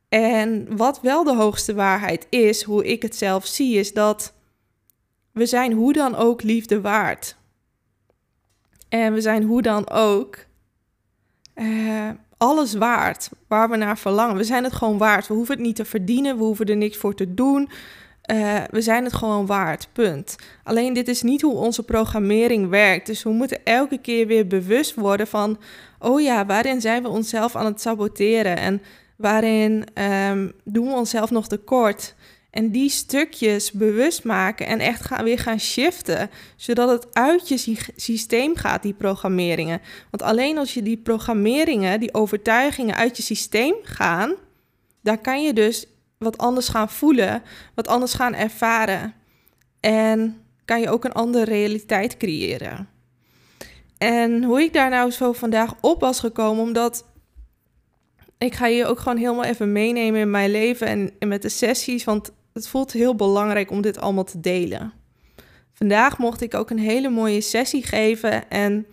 En 0.09 0.77
wat 0.77 1.01
wel 1.01 1.25
de 1.25 1.35
hoogste 1.35 1.75
waarheid 1.75 2.27
is, 2.31 2.63
hoe 2.63 2.85
ik 2.85 3.03
het 3.03 3.17
zelf 3.17 3.47
zie, 3.47 3.79
is 3.79 3.93
dat 3.93 4.33
we 5.33 5.47
zijn 5.47 5.73
hoe 5.73 5.93
dan 5.93 6.15
ook 6.15 6.43
liefde 6.43 6.81
waard. 6.81 7.37
En 8.89 9.13
we 9.13 9.21
zijn 9.21 9.43
hoe 9.43 9.63
dan 9.63 9.91
ook 9.91 10.39
uh, 11.55 12.11
alles 12.37 12.75
waard 12.75 13.31
waar 13.49 13.71
we 13.71 13.77
naar 13.77 13.99
verlangen. 13.99 14.37
We 14.37 14.45
zijn 14.45 14.65
het 14.65 14.73
gewoon 14.73 14.99
waard. 14.99 15.27
We 15.27 15.35
hoeven 15.35 15.55
het 15.55 15.65
niet 15.65 15.77
te 15.77 15.85
verdienen, 15.85 16.37
we 16.37 16.45
hoeven 16.45 16.67
er 16.67 16.77
niks 16.77 16.97
voor 16.97 17.15
te 17.15 17.35
doen. 17.35 17.71
Uh, 18.33 18.59
we 18.71 18.81
zijn 18.81 19.05
het 19.05 19.13
gewoon 19.13 19.47
waard, 19.47 19.89
punt. 19.93 20.37
Alleen 20.65 20.93
dit 20.93 21.09
is 21.09 21.23
niet 21.23 21.43
hoe 21.43 21.55
onze 21.55 21.83
programmering 21.83 22.69
werkt. 22.69 23.07
Dus 23.07 23.23
we 23.23 23.31
moeten 23.31 23.65
elke 23.65 23.99
keer 23.99 24.27
weer 24.27 24.47
bewust 24.47 24.95
worden 24.95 25.27
van... 25.27 25.59
oh 25.99 26.21
ja, 26.21 26.47
waarin 26.47 26.81
zijn 26.81 27.03
we 27.03 27.09
onszelf 27.09 27.57
aan 27.57 27.67
het 27.67 27.81
saboteren? 27.81 28.57
En 28.57 28.83
Waarin 29.21 29.85
um, 29.95 30.53
doen 30.65 30.87
we 30.87 30.93
onszelf 30.93 31.31
nog 31.31 31.49
tekort? 31.49 32.15
En 32.51 32.71
die 32.71 32.91
stukjes 32.91 33.73
bewust 33.73 34.25
maken 34.25 34.67
en 34.67 34.79
echt 34.79 35.05
gaan, 35.05 35.25
weer 35.25 35.39
gaan 35.39 35.61
shiften, 35.61 36.31
zodat 36.57 36.89
het 36.89 37.15
uit 37.15 37.49
je 37.49 37.77
systeem 37.97 38.57
gaat, 38.57 38.83
die 38.83 38.93
programmeringen. 38.93 39.81
Want 40.11 40.23
alleen 40.23 40.59
als 40.59 40.75
je 40.75 40.83
die 40.83 40.97
programmeringen, 40.97 42.01
die 42.01 42.15
overtuigingen 42.15 42.95
uit 42.95 43.17
je 43.17 43.23
systeem 43.23 43.75
gaan, 43.83 44.35
daar 45.03 45.19
kan 45.19 45.43
je 45.43 45.53
dus 45.53 45.87
wat 46.21 46.39
anders 46.39 46.69
gaan 46.69 46.89
voelen, 46.89 47.43
wat 47.75 47.89
anders 47.89 48.15
gaan 48.15 48.35
ervaren. 48.35 49.15
En 49.81 50.43
kan 50.65 50.81
je 50.81 50.91
ook 50.91 51.05
een 51.05 51.13
andere 51.13 51.45
realiteit 51.45 52.17
creëren. 52.17 52.89
En 53.99 54.45
hoe 54.45 54.61
ik 54.61 54.73
daar 54.73 54.91
nou 54.91 55.11
zo 55.11 55.33
vandaag 55.33 55.75
op 55.81 56.01
was 56.01 56.21
gekomen, 56.21 56.63
omdat 56.63 57.05
ik 58.39 58.55
ga 58.55 58.67
je 58.67 58.87
ook 58.87 58.99
gewoon 58.99 59.19
helemaal 59.19 59.45
even 59.45 59.73
meenemen 59.73 60.21
in 60.21 60.31
mijn 60.31 60.51
leven 60.51 60.87
en, 61.19 61.29
met 61.29 61.43
de 61.43 61.49
sessies, 61.49 62.05
want 62.05 62.33
het 62.53 62.69
voelt 62.69 62.93
heel 62.93 63.15
belangrijk 63.15 63.71
om 63.71 63.81
dit 63.81 63.99
allemaal 63.99 64.25
te 64.25 64.41
delen. 64.41 64.93
Vandaag 65.73 66.19
mocht 66.19 66.41
ik 66.41 66.55
ook 66.55 66.71
een 66.71 66.79
hele 66.79 67.09
mooie 67.09 67.41
sessie 67.41 67.83
geven 67.83 68.51
en 68.51 68.87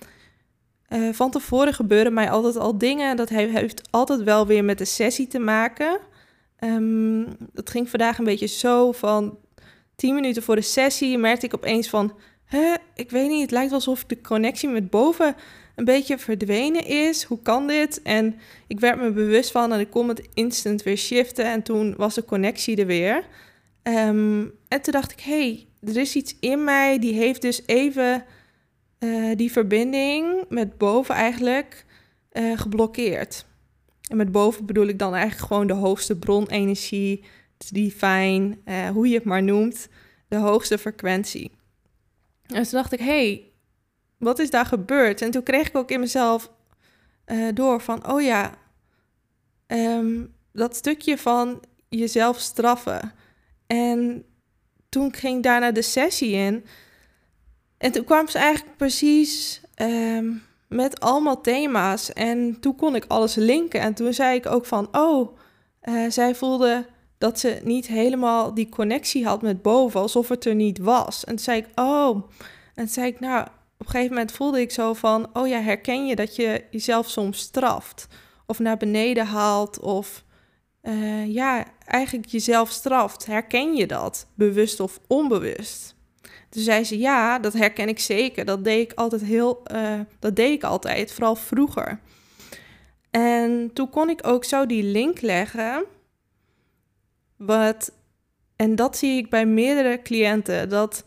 uh, 0.90 1.14
van 1.14 1.32
tevoren 1.32 1.74
gebeuren 1.74 2.14
mij 2.14 2.30
altijd 2.30 2.58
al 2.58 2.78
dingen. 2.78 3.16
Dat 3.16 3.30
heeft 3.30 3.82
altijd 3.92 4.24
wel 4.24 4.48
weer 4.48 4.64
met 4.64 4.78
de 4.78 4.86
sessie 4.86 5.28
te 5.28 5.40
maken. 5.40 6.00
Um, 6.60 7.28
het 7.54 7.70
ging 7.70 7.90
vandaag 7.90 8.18
een 8.18 8.26
beetje 8.26 8.48
zo 8.48 8.92
van 8.92 9.38
10 9.96 10.16
minuten 10.16 10.44
voor 10.44 10.56
de 10.56 10.62
sessie 10.62 11.18
merkte 11.18 11.46
ik 11.46 11.54
opeens 11.54 11.90
van, 11.90 12.14
hè, 12.44 12.74
ik 12.96 13.10
weet 13.10 13.30
niet, 13.30 13.42
het 13.42 13.52
lijkt 13.52 13.72
alsof 13.72 14.06
de 14.06 14.22
connectie 14.22 14.70
met 14.70 14.90
boven 14.90 15.36
een 15.76 15.86
beetje 15.86 16.18
verdwenen 16.18 16.86
is. 16.86 17.24
Hoe 17.24 17.42
kan 17.42 17.68
dit? 17.68 18.02
En 18.02 18.40
ik 18.68 18.80
werd 18.80 19.00
me 19.00 19.12
bewust 19.12 19.52
van 19.52 19.74
en 19.74 19.80
ik 19.80 19.90
kon 19.90 20.08
het 20.08 20.28
instant 20.34 20.84
weer 20.84 20.98
shiften 20.98 21.46
en 21.46 21.64
toen 21.64 21.94
was 21.98 22.16
de 22.16 22.26
connectie 22.26 22.78
er 22.78 22.86
weer. 22.86 23.28
Um, 23.84 24.52
en 24.68 24.82
toen 24.82 24.94
dacht 24.94 25.12
ik, 25.12 25.20
hey, 25.20 25.68
er 25.84 25.98
is 25.98 26.16
iets 26.16 26.36
in 26.40 26.64
mij 26.64 27.00
die 27.00 27.14
heeft 27.14 27.42
dus 27.42 27.62
even 27.66 28.26
uh, 29.00 29.36
die 29.36 29.52
verbinding 29.52 30.46
met 30.50 30.78
boven 30.78 31.16
eigenlijk 31.16 31.86
uh, 32.32 32.58
geblokkeerd. 32.58 33.46
En 34.08 34.18
met 34.18 34.32
boven 34.32 34.66
bedoel 34.66 34.88
ik 34.88 35.00
dan 35.00 35.14
eigenlijk 35.14 35.48
gewoon 35.48 35.68
de 35.68 35.74
hoogste 35.74 36.18
bronenergie, 36.18 37.24
divine, 37.70 38.58
uh, 38.66 38.90
hoe 38.90 39.08
je 39.08 39.16
het 39.16 39.24
maar 39.24 39.44
noemt, 39.44 39.88
de 40.28 40.36
hoogste 40.36 40.78
frequentie. 40.78 41.52
En 42.46 42.64
toen 42.64 42.72
dacht 42.72 42.94
ik, 42.94 43.00
hey, 43.00 43.52
wat 44.18 44.40
is 44.40 44.50
daar 44.50 44.66
gebeurd? 44.66 45.22
En 45.22 45.32
toen 45.32 45.44
kreeg 45.44 45.68
ik 45.68 45.78
ook 45.78 45.92
in 45.92 46.00
mezelf 46.00 46.52
uh, 47.26 47.48
door 47.54 47.82
van, 47.82 48.12
oh 48.12 48.22
ja, 48.22 48.58
um, 49.68 50.34
dat 50.52 50.76
stukje 50.76 51.18
van 51.18 51.64
jezelf 51.90 52.40
straffen. 52.40 53.14
En 53.68 54.26
toen 54.90 55.14
ging 55.14 55.44
daarna 55.44 55.72
de 55.72 55.82
sessie 55.82 56.32
in. 56.32 56.66
En 57.78 57.92
toen 57.92 58.04
kwam 58.04 58.28
ze 58.28 58.38
eigenlijk 58.38 58.78
precies 58.78 59.62
um, 59.82 60.42
met 60.68 61.00
allemaal 61.00 61.42
thema's. 61.42 62.14
En 62.14 62.60
toen 62.60 62.76
kon 62.76 62.96
ik 62.96 63.06
alles 63.08 63.36
linken. 63.36 63.80
En 63.80 63.94
toen 63.94 64.14
zei 64.14 64.36
ik 64.36 64.46
ook 64.46 64.66
van, 64.66 64.88
oh, 64.92 65.38
uh, 65.84 66.10
zij 66.10 66.36
voelde 66.36 66.86
dat 67.18 67.40
ze 67.40 67.60
niet 67.64 67.88
helemaal 67.88 68.54
die 68.54 68.70
connectie 68.70 69.26
had 69.26 69.42
met 69.42 69.62
boven, 69.62 70.00
alsof 70.00 70.30
het 70.30 70.46
er 70.46 70.56
niet 70.56 70.78
was. 70.78 71.24
En 71.24 71.36
toen 71.36 71.44
zei 71.44 71.58
ik, 71.58 71.68
oh. 71.76 72.16
En 72.76 72.84
toen 72.84 72.88
zei 72.88 73.08
ik, 73.08 73.20
nou, 73.20 73.42
op 73.78 73.86
een 73.86 73.92
gegeven 73.92 74.14
moment 74.14 74.32
voelde 74.32 74.62
ik 74.62 74.72
zo 74.72 74.94
van, 74.94 75.30
oh 75.34 75.48
ja, 75.48 75.62
herken 75.62 76.08
je 76.08 76.16
dat 76.16 76.36
je 76.36 76.64
jezelf 76.72 77.10
soms 77.10 77.40
straft? 77.40 78.08
Of 78.46 78.60
naar 78.60 78.78
beneden 78.78 79.26
haalt, 79.26 79.80
of 79.80 80.24
uh, 80.84 81.34
ja, 81.34 81.66
eigenlijk 81.86 82.28
jezelf 82.28 82.70
straft. 82.70 83.26
Herken 83.26 83.76
je 83.76 83.88
dat, 83.88 84.28
bewust 84.34 84.80
of 84.80 85.00
onbewust? 85.08 85.96
Toen 86.58 86.66
zei 86.66 86.84
ze, 86.84 86.98
ja, 86.98 87.40
dat 87.40 87.54
herken 87.54 87.88
ik 87.88 88.00
zeker. 88.00 88.46
Dat 88.46 88.64
deed 88.64 88.92
ik 88.92 88.98
altijd 88.98 89.22
heel, 89.22 89.64
uh, 89.72 90.00
dat 90.20 90.36
deed 90.36 90.52
ik 90.52 90.64
altijd, 90.64 91.12
vooral 91.12 91.36
vroeger. 91.36 92.00
En 93.10 93.70
toen 93.74 93.90
kon 93.90 94.10
ik 94.10 94.28
ook 94.28 94.44
zo 94.44 94.66
die 94.66 94.84
link 94.84 95.22
leggen. 95.22 95.86
Wat, 97.36 97.92
en 98.56 98.76
dat 98.76 98.98
zie 98.98 99.18
ik 99.18 99.30
bij 99.30 99.46
meerdere 99.46 100.02
cliënten. 100.02 100.70
Dat 100.70 101.04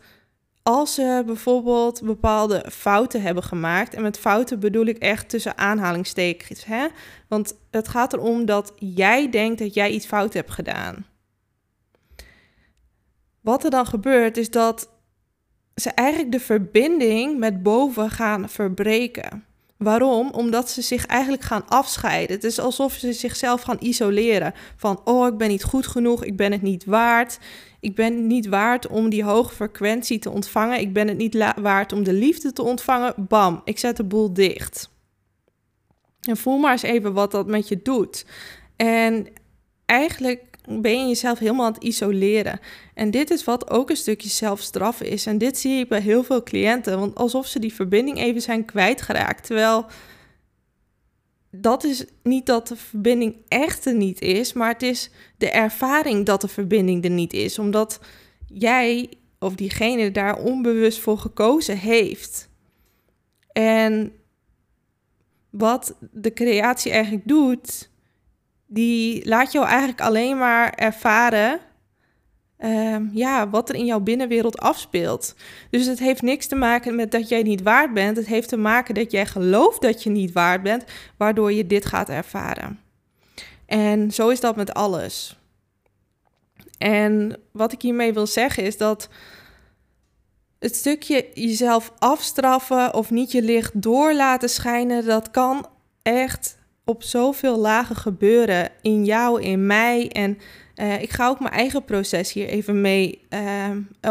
als 0.63 0.93
ze 0.93 1.23
bijvoorbeeld 1.25 2.01
bepaalde 2.03 2.65
fouten 2.69 3.21
hebben 3.21 3.43
gemaakt, 3.43 3.93
en 3.93 4.01
met 4.01 4.19
fouten 4.19 4.59
bedoel 4.59 4.85
ik 4.85 4.97
echt 4.97 5.29
tussen 5.29 5.57
aanhalingstekens, 5.57 6.65
hè? 6.65 6.87
want 7.27 7.57
het 7.71 7.87
gaat 7.87 8.13
erom 8.13 8.45
dat 8.45 8.73
jij 8.75 9.29
denkt 9.29 9.59
dat 9.59 9.73
jij 9.73 9.91
iets 9.91 10.05
fout 10.05 10.33
hebt 10.33 10.51
gedaan. 10.51 11.05
Wat 13.41 13.63
er 13.63 13.69
dan 13.69 13.85
gebeurt 13.85 14.37
is 14.37 14.49
dat 14.49 14.99
ze 15.81 15.89
eigenlijk 15.89 16.31
de 16.31 16.39
verbinding 16.39 17.37
met 17.37 17.63
boven 17.63 18.09
gaan 18.09 18.49
verbreken. 18.49 19.45
Waarom? 19.77 20.29
Omdat 20.31 20.69
ze 20.69 20.81
zich 20.81 21.05
eigenlijk 21.05 21.43
gaan 21.43 21.67
afscheiden. 21.67 22.35
Het 22.35 22.43
is 22.43 22.59
alsof 22.59 22.93
ze 22.93 23.13
zichzelf 23.13 23.61
gaan 23.61 23.77
isoleren. 23.79 24.53
Van, 24.75 25.01
oh, 25.03 25.27
ik 25.27 25.37
ben 25.37 25.47
niet 25.47 25.63
goed 25.63 25.87
genoeg, 25.87 26.25
ik 26.25 26.35
ben 26.35 26.51
het 26.51 26.61
niet 26.61 26.85
waard. 26.85 27.39
Ik 27.79 27.95
ben 27.95 28.27
niet 28.27 28.47
waard 28.47 28.87
om 28.87 29.09
die 29.09 29.23
hoge 29.23 29.53
frequentie 29.53 30.19
te 30.19 30.29
ontvangen. 30.29 30.79
Ik 30.79 30.93
ben 30.93 31.07
het 31.07 31.17
niet 31.17 31.45
waard 31.61 31.93
om 31.93 32.03
de 32.03 32.13
liefde 32.13 32.53
te 32.53 32.61
ontvangen. 32.61 33.13
Bam, 33.17 33.61
ik 33.63 33.79
zet 33.79 33.97
de 33.97 34.03
boel 34.03 34.33
dicht. 34.33 34.89
En 36.21 36.37
voel 36.37 36.57
maar 36.57 36.71
eens 36.71 36.81
even 36.81 37.13
wat 37.13 37.31
dat 37.31 37.47
met 37.47 37.67
je 37.67 37.81
doet. 37.81 38.25
En 38.75 39.27
eigenlijk 39.85 40.50
ben 40.79 40.99
je 40.99 41.07
jezelf 41.07 41.39
helemaal 41.39 41.65
aan 41.65 41.73
het 41.73 41.83
isoleren. 41.83 42.59
En 42.93 43.11
dit 43.11 43.29
is 43.31 43.43
wat 43.43 43.69
ook 43.69 43.89
een 43.89 43.95
stukje 43.95 44.29
zelfstraffen 44.29 45.07
is. 45.07 45.25
En 45.25 45.37
dit 45.37 45.57
zie 45.57 45.79
ik 45.79 45.89
bij 45.89 46.01
heel 46.01 46.23
veel 46.23 46.43
cliënten, 46.43 46.99
want 46.99 47.15
alsof 47.15 47.47
ze 47.47 47.59
die 47.59 47.73
verbinding 47.73 48.17
even 48.17 48.41
zijn 48.41 48.65
kwijtgeraakt. 48.65 49.45
Terwijl 49.45 49.85
dat 51.51 51.83
is 51.83 52.05
niet 52.23 52.45
dat 52.45 52.67
de 52.67 52.75
verbinding 52.75 53.35
echt 53.47 53.85
er 53.85 53.95
niet 53.95 54.21
is, 54.21 54.53
maar 54.53 54.71
het 54.71 54.81
is 54.81 55.09
de 55.37 55.49
ervaring 55.49 56.25
dat 56.25 56.41
de 56.41 56.47
verbinding 56.47 57.03
er 57.03 57.09
niet 57.09 57.33
is. 57.33 57.59
Omdat 57.59 57.99
jij 58.47 59.09
of 59.39 59.55
diegene 59.55 60.11
daar 60.11 60.37
onbewust 60.37 60.99
voor 60.99 61.17
gekozen 61.17 61.77
heeft. 61.77 62.49
En 63.51 64.13
wat 65.49 65.95
de 66.11 66.33
creatie 66.33 66.91
eigenlijk 66.91 67.27
doet, 67.27 67.89
die 68.73 69.27
laat 69.27 69.51
jou 69.51 69.65
eigenlijk 69.65 70.01
alleen 70.01 70.37
maar 70.37 70.73
ervaren 70.73 71.59
Ehm, 72.61 73.05
ja, 73.11 73.49
wat 73.49 73.69
er 73.69 73.75
in 73.75 73.85
jouw 73.85 73.99
binnenwereld 73.99 74.57
afspeelt. 74.59 75.35
Dus 75.69 75.85
het 75.85 75.99
heeft 75.99 76.21
niks 76.21 76.47
te 76.47 76.55
maken 76.55 76.95
met 76.95 77.11
dat 77.11 77.29
jij 77.29 77.41
niet 77.41 77.61
waard 77.61 77.93
bent. 77.93 78.17
Het 78.17 78.25
heeft 78.25 78.49
te 78.49 78.57
maken 78.57 78.93
dat 78.93 79.11
jij 79.11 79.25
gelooft 79.25 79.81
dat 79.81 80.03
je 80.03 80.09
niet 80.09 80.31
waard 80.31 80.63
bent, 80.63 80.83
waardoor 81.17 81.51
je 81.51 81.67
dit 81.67 81.85
gaat 81.85 82.09
ervaren. 82.09 82.79
En 83.65 84.11
zo 84.11 84.29
is 84.29 84.39
dat 84.39 84.55
met 84.55 84.73
alles. 84.73 85.39
En 86.77 87.37
wat 87.51 87.71
ik 87.71 87.81
hiermee 87.81 88.13
wil 88.13 88.27
zeggen 88.27 88.63
is 88.63 88.77
dat 88.77 89.09
het 90.59 90.75
stukje 90.75 91.27
jezelf 91.33 91.91
afstraffen 91.97 92.93
of 92.93 93.09
niet 93.09 93.31
je 93.31 93.41
licht 93.41 93.81
door 93.81 94.13
laten 94.13 94.49
schijnen, 94.49 95.05
dat 95.05 95.31
kan 95.31 95.67
echt 96.01 96.57
op 96.91 97.03
zoveel 97.03 97.57
lagen 97.57 97.95
gebeuren 97.95 98.69
in 98.81 99.05
jou, 99.05 99.41
in 99.41 99.65
mij 99.65 100.09
en 100.09 100.37
uh, 100.75 101.01
ik 101.01 101.09
ga 101.09 101.27
ook 101.27 101.39
mijn 101.39 101.53
eigen 101.53 101.85
proces 101.85 102.33
hier 102.33 102.47
even 102.47 102.81
mee, 102.81 103.21
uh, 103.29 103.69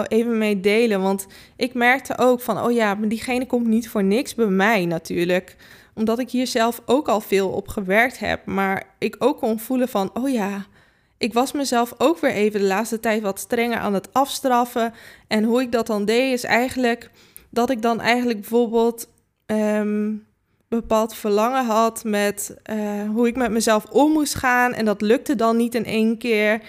even 0.08 0.38
mee 0.38 0.60
delen. 0.60 1.00
Want 1.00 1.26
ik 1.56 1.75
merkte 1.75 2.18
ook 2.18 2.40
van, 2.40 2.62
oh 2.62 2.72
ja, 2.72 2.94
maar 2.94 3.08
diegene 3.08 3.46
komt 3.46 3.66
niet 3.66 3.88
voor 3.88 4.04
niks 4.04 4.34
bij 4.34 4.46
mij 4.46 4.87
natuurlijk. 4.87 5.56
Omdat 5.94 6.18
ik 6.18 6.30
hier 6.30 6.46
zelf 6.46 6.82
ook 6.87 7.08
al 7.08 7.20
veel 7.20 7.49
op 7.49 7.68
gewerkt 7.68 8.18
heb. 8.18 8.46
Maar 8.46 8.84
ik 8.99 9.16
ook 9.18 9.38
kon 9.38 9.58
voelen 9.58 9.88
van, 9.88 10.10
oh 10.14 10.30
ja, 10.30 10.66
ik 11.18 11.32
was 11.32 11.52
mezelf 11.52 11.94
ook 11.99 12.18
weer 12.18 12.32
even 12.32 12.60
de 12.60 12.66
laatste 12.66 13.00
tijd 13.00 13.22
wat 13.22 13.38
strenger 13.38 13.78
aan 13.78 13.94
het 13.94 14.12
afstraffen. 14.12 14.94
En 15.28 15.44
hoe 15.44 15.62
ik 15.62 15.72
dat 15.72 15.87
dan 15.87 16.04
deed 16.04 16.32
is 16.32 16.44
eigenlijk 16.44 17.10
dat 17.50 17.70
ik 17.70 17.82
dan 17.82 18.00
eigenlijk 18.00 18.40
bijvoorbeeld... 18.40 19.08
Um, 19.46 20.28
bepaald 20.70 21.14
verlangen 21.14 21.64
had 21.64 22.04
met 22.04 22.56
uh, 22.70 23.08
hoe 23.08 23.26
ik 23.26 23.36
met 23.36 23.50
mezelf 23.50 23.84
om 23.84 24.12
moest 24.12 24.34
gaan. 24.34 24.72
En 24.72 24.84
dat 24.84 25.00
lukte 25.00 25.34
dan 25.34 25.56
niet 25.56 25.74
in 25.74 25.84
één 25.84 26.18
keer. 26.18 26.62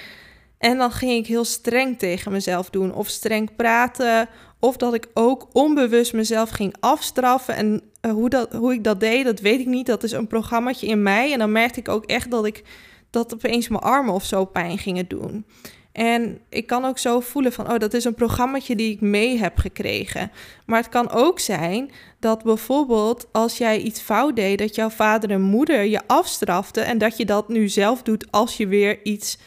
En 0.57 0.77
dan 0.77 0.91
ging 0.91 1.11
ik 1.11 1.27
heel 1.27 1.43
streng 1.43 1.99
tegen 1.99 2.31
mezelf 2.31 2.69
doen. 2.69 2.93
Of 2.93 3.07
streng 3.07 3.55
praten. 3.55 4.29
Of 4.59 4.77
dat 4.77 4.93
ik 4.93 5.07
ook 5.13 5.47
onbewust 5.53 6.13
mezelf 6.13 6.49
ging 6.49 6.75
afstraffen. 6.79 7.55
En 7.55 7.81
uh, 8.01 8.11
hoe, 8.11 8.29
dat, 8.29 8.53
hoe 8.53 8.73
ik 8.73 8.83
dat 8.83 8.99
deed, 8.99 9.25
dat 9.25 9.39
weet 9.39 9.59
ik 9.59 9.67
niet. 9.67 9.85
Dat 9.85 10.03
is 10.03 10.11
een 10.11 10.27
programmaatje 10.27 10.87
in 10.87 11.03
mij. 11.03 11.33
En 11.33 11.39
dan 11.39 11.51
merkte 11.51 11.79
ik 11.79 11.89
ook 11.89 12.05
echt 12.05 12.31
dat 12.31 12.45
ik 12.45 12.63
dat 13.09 13.33
opeens 13.33 13.67
mijn 13.67 13.81
armen 13.83 14.13
of 14.13 14.25
zo 14.25 14.45
pijn 14.45 14.77
gingen 14.77 15.07
doen. 15.07 15.45
En 15.91 16.39
ik 16.49 16.67
kan 16.67 16.85
ook 16.85 16.97
zo 16.97 17.19
voelen 17.19 17.53
van, 17.53 17.71
oh, 17.71 17.77
dat 17.77 17.93
is 17.93 18.03
een 18.03 18.13
programmaatje 18.13 18.75
die 18.75 18.91
ik 18.91 19.01
mee 19.01 19.37
heb 19.37 19.57
gekregen. 19.57 20.31
Maar 20.65 20.79
het 20.79 20.89
kan 20.89 21.09
ook 21.09 21.39
zijn 21.39 21.91
dat 22.19 22.43
bijvoorbeeld 22.43 23.27
als 23.31 23.57
jij 23.57 23.79
iets 23.79 23.99
fout 23.99 24.35
deed, 24.35 24.57
dat 24.57 24.75
jouw 24.75 24.89
vader 24.89 25.29
en 25.29 25.41
moeder 25.41 25.83
je 25.83 26.01
afstrafte 26.07 26.81
en 26.81 26.97
dat 26.97 27.17
je 27.17 27.25
dat 27.25 27.47
nu 27.47 27.67
zelf 27.67 28.01
doet 28.01 28.31
als 28.31 28.57
je 28.57 28.67
weer 28.67 28.99
iets 29.03 29.37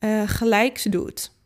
uh, 0.00 0.22
gelijks 0.26 0.82
doet 0.82 1.38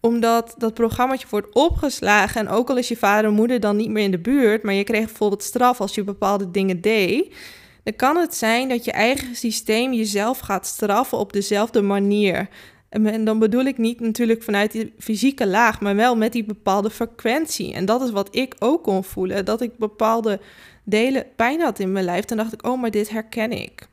omdat 0.00 0.54
dat 0.58 0.74
programmaatje 0.74 1.26
wordt 1.30 1.54
opgeslagen 1.54 2.40
en 2.40 2.48
ook 2.48 2.70
al 2.70 2.76
is 2.76 2.88
je 2.88 2.96
vader 2.96 3.30
en 3.30 3.36
moeder 3.36 3.60
dan 3.60 3.76
niet 3.76 3.90
meer 3.90 4.04
in 4.04 4.10
de 4.10 4.18
buurt, 4.18 4.62
maar 4.62 4.74
je 4.74 4.84
kreeg 4.84 5.04
bijvoorbeeld 5.04 5.42
straf 5.42 5.80
als 5.80 5.94
je 5.94 6.04
bepaalde 6.04 6.50
dingen 6.50 6.80
deed, 6.80 7.34
dan 7.82 7.96
kan 7.96 8.16
het 8.16 8.34
zijn 8.34 8.68
dat 8.68 8.84
je 8.84 8.92
eigen 8.92 9.36
systeem 9.36 9.92
jezelf 9.92 10.38
gaat 10.38 10.66
straffen 10.66 11.18
op 11.18 11.32
dezelfde 11.32 11.82
manier. 11.82 12.48
En 12.90 13.24
dan 13.24 13.38
bedoel 13.38 13.64
ik 13.64 13.78
niet 13.78 14.00
natuurlijk 14.00 14.42
vanuit 14.42 14.72
die 14.72 14.92
fysieke 14.98 15.46
laag, 15.46 15.80
maar 15.80 15.96
wel 15.96 16.16
met 16.16 16.32
die 16.32 16.44
bepaalde 16.44 16.90
frequentie. 16.90 17.74
En 17.74 17.84
dat 17.84 18.02
is 18.02 18.10
wat 18.10 18.36
ik 18.36 18.54
ook 18.58 18.82
kon 18.82 19.04
voelen, 19.04 19.44
dat 19.44 19.60
ik 19.60 19.78
bepaalde 19.78 20.40
delen 20.84 21.26
pijn 21.36 21.60
had 21.60 21.78
in 21.78 21.92
mijn 21.92 22.04
lijf. 22.04 22.24
Dan 22.24 22.36
dacht 22.36 22.52
ik, 22.52 22.66
oh, 22.66 22.80
maar 22.80 22.90
dit 22.90 23.10
herken 23.10 23.52
ik. 23.52 23.88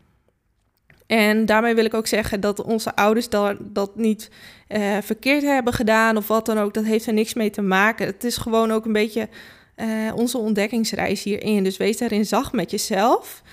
En 1.07 1.45
daarmee 1.45 1.75
wil 1.75 1.85
ik 1.85 1.93
ook 1.93 2.07
zeggen 2.07 2.39
dat 2.39 2.63
onze 2.63 2.95
ouders 2.95 3.29
dat, 3.29 3.57
dat 3.61 3.95
niet 3.95 4.29
uh, 4.69 4.97
verkeerd 5.01 5.43
hebben 5.43 5.73
gedaan 5.73 6.17
of 6.17 6.27
wat 6.27 6.45
dan 6.45 6.57
ook. 6.57 6.73
Dat 6.73 6.83
heeft 6.83 7.05
er 7.05 7.13
niks 7.13 7.33
mee 7.33 7.49
te 7.49 7.61
maken. 7.61 8.05
Het 8.05 8.23
is 8.23 8.37
gewoon 8.37 8.71
ook 8.71 8.85
een 8.85 8.93
beetje 8.93 9.29
uh, 9.75 10.15
onze 10.15 10.37
ontdekkingsreis 10.37 11.23
hierin. 11.23 11.63
Dus 11.63 11.77
wees 11.77 11.97
daarin 11.97 12.25
zacht 12.25 12.51
met 12.53 12.71
jezelf. 12.71 13.43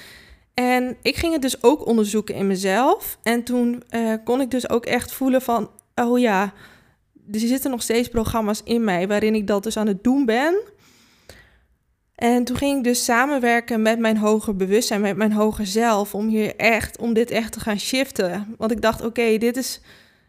En 0.54 0.96
ik 1.02 1.16
ging 1.16 1.32
het 1.32 1.42
dus 1.42 1.62
ook 1.62 1.87
onderzoeken 1.87 2.34
in 2.34 2.46
mezelf. 2.46 3.18
En 3.23 3.42
toen 3.42 3.82
uh, 3.90 4.14
kon 4.25 4.40
ik 4.40 4.50
dus 4.50 4.68
ook 4.68 4.87
echt 4.87 5.12
voelen 5.12 5.42
van, 5.42 5.70
oh 5.94 6.18
ja, 6.18 6.52
er 7.32 7.38
zitten 7.38 7.70
nog 7.70 7.82
steeds 7.82 8.08
programma's 8.08 8.61
in 8.64 8.84
mij 8.84 9.08
waarin 9.08 9.34
ik 9.34 9.46
dat 9.46 9.62
dus 9.62 9.76
aan 9.76 9.87
het 9.87 10.04
doen 10.04 10.25
ben. 10.25 10.54
En 12.14 12.44
toen 12.44 12.56
ging 12.56 12.78
ik 12.78 12.84
dus 12.84 13.04
samenwerken 13.04 13.82
met 13.82 13.99
mijn 13.99 14.16
hoger 14.16 14.56
bewustzijn, 14.56 15.00
met 15.00 15.16
mijn 15.16 15.32
hoger 15.32 15.66
zelf, 15.66 16.14
om 16.14 16.28
hier 16.28 16.56
echt, 16.56 16.99
om 16.99 17.12
dit 17.12 17.30
echt 17.30 17.52
te 17.52 17.61
gaan 17.61 17.78
shiften. 17.78 18.54
Want 18.58 18.70
ik 18.70 18.82
dacht, 18.82 19.04
oké, 19.04 19.38
dit 19.38 19.56
is, 19.56 19.80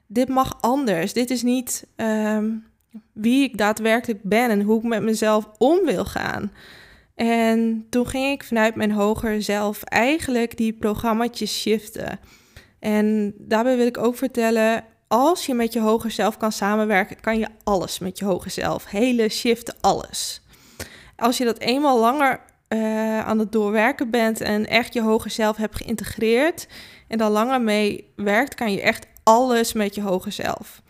dit 0.08 0.29
mag 0.29 0.58
anders. 0.62 1.13
Dit 1.13 1.29
is 1.29 1.41
niet 1.41 1.88
um, 1.96 2.65
wie 3.13 3.44
ik 3.44 3.58
daadwerkelijk 3.58 4.24
ben 4.24 4.50
en 4.50 4.62
hoe 4.62 4.77
ik 4.77 4.84
met 4.84 5.03
mezelf 5.03 5.50
om 5.58 5.79
wil 5.86 6.05
gaan. 6.05 6.51
En 7.15 7.86
toen 7.89 8.07
ging 8.07 8.31
ik 8.31 8.43
vanuit 8.43 8.75
mijn 8.75 8.91
hoger 8.91 9.41
zelf 9.41 9.84
eigenlijk 9.84 10.57
die 10.57 10.74
programma's 10.74 11.45
shiften. 11.45 12.19
En 12.79 13.34
daarbij 13.38 13.77
wil 13.77 13.88
ik 13.88 13.98
ook 13.98 14.15
vertellen, 14.15 14.84
als 15.07 15.45
je 15.45 15.53
met 15.53 15.74
je 15.74 15.79
hoger 15.79 16.12
zelf 16.12 16.38
kan 16.38 16.51
samenwerken, 16.51 17.19
kan 17.19 17.38
je 17.38 17.48
alles 17.63 18.00
met 18.00 18.19
je 18.19 18.25
hoger 18.25 18.51
zelf. 18.51 18.86
Hele 18.86 19.29
shift, 19.29 19.81
alles. 19.81 20.41
Als 21.15 21.38
je 21.38 21.45
dat 21.45 21.60
eenmaal 21.60 22.00
langer 22.00 22.39
uh, 22.69 23.19
aan 23.19 23.39
het 23.39 23.51
doorwerken 23.51 24.10
bent 24.10 24.41
en 24.41 24.67
echt 24.67 24.93
je 24.93 25.01
hoger 25.01 25.31
zelf 25.31 25.57
hebt 25.57 25.75
geïntegreerd 25.75 26.67
en 27.07 27.17
dan 27.17 27.31
langer 27.31 27.62
mee 27.62 28.12
werkt, 28.15 28.55
kan 28.55 28.72
je 28.72 28.81
echt 28.81 29.07
alles 29.24 29.74
met 29.74 29.95
je 29.95 30.01
hoger 30.01 30.31
zelf. 30.31 30.81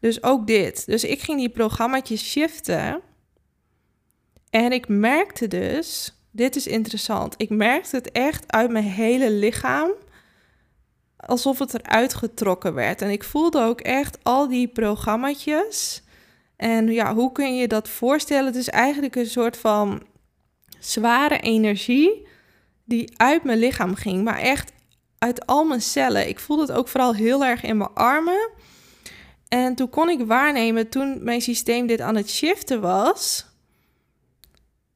Dus 0.00 0.22
ook 0.22 0.46
dit. 0.46 0.86
Dus 0.86 1.04
ik 1.04 1.20
ging 1.20 1.38
die 1.38 1.48
programma's 1.48 2.16
shiften. 2.16 3.00
En 4.50 4.72
ik 4.72 4.88
merkte 4.88 5.48
dus, 5.48 6.14
dit 6.30 6.56
is 6.56 6.66
interessant, 6.66 7.34
ik 7.36 7.50
merkte 7.50 7.96
het 7.96 8.12
echt 8.12 8.52
uit 8.52 8.70
mijn 8.70 8.84
hele 8.84 9.30
lichaam, 9.30 9.90
alsof 11.16 11.58
het 11.58 11.74
eruit 11.74 12.14
getrokken 12.14 12.74
werd. 12.74 13.02
En 13.02 13.10
ik 13.10 13.24
voelde 13.24 13.62
ook 13.62 13.80
echt 13.80 14.18
al 14.22 14.48
die 14.48 14.68
programma's 14.68 16.02
en 16.60 16.92
ja, 16.92 17.14
hoe 17.14 17.32
kun 17.32 17.56
je 17.56 17.68
dat 17.68 17.88
voorstellen? 17.88 18.46
Het 18.46 18.56
is 18.56 18.68
eigenlijk 18.68 19.16
een 19.16 19.26
soort 19.26 19.56
van 19.56 20.02
zware 20.78 21.38
energie 21.38 22.26
die 22.84 23.12
uit 23.16 23.44
mijn 23.44 23.58
lichaam 23.58 23.94
ging, 23.94 24.24
maar 24.24 24.38
echt 24.38 24.72
uit 25.18 25.46
al 25.46 25.64
mijn 25.64 25.80
cellen. 25.80 26.28
Ik 26.28 26.38
voelde 26.38 26.62
het 26.62 26.72
ook 26.72 26.88
vooral 26.88 27.14
heel 27.14 27.44
erg 27.44 27.62
in 27.62 27.76
mijn 27.76 27.94
armen. 27.94 28.50
En 29.48 29.74
toen 29.74 29.90
kon 29.90 30.08
ik 30.08 30.26
waarnemen, 30.26 30.88
toen 30.88 31.24
mijn 31.24 31.40
systeem 31.40 31.86
dit 31.86 32.00
aan 32.00 32.16
het 32.16 32.30
shiften 32.30 32.80
was, 32.80 33.46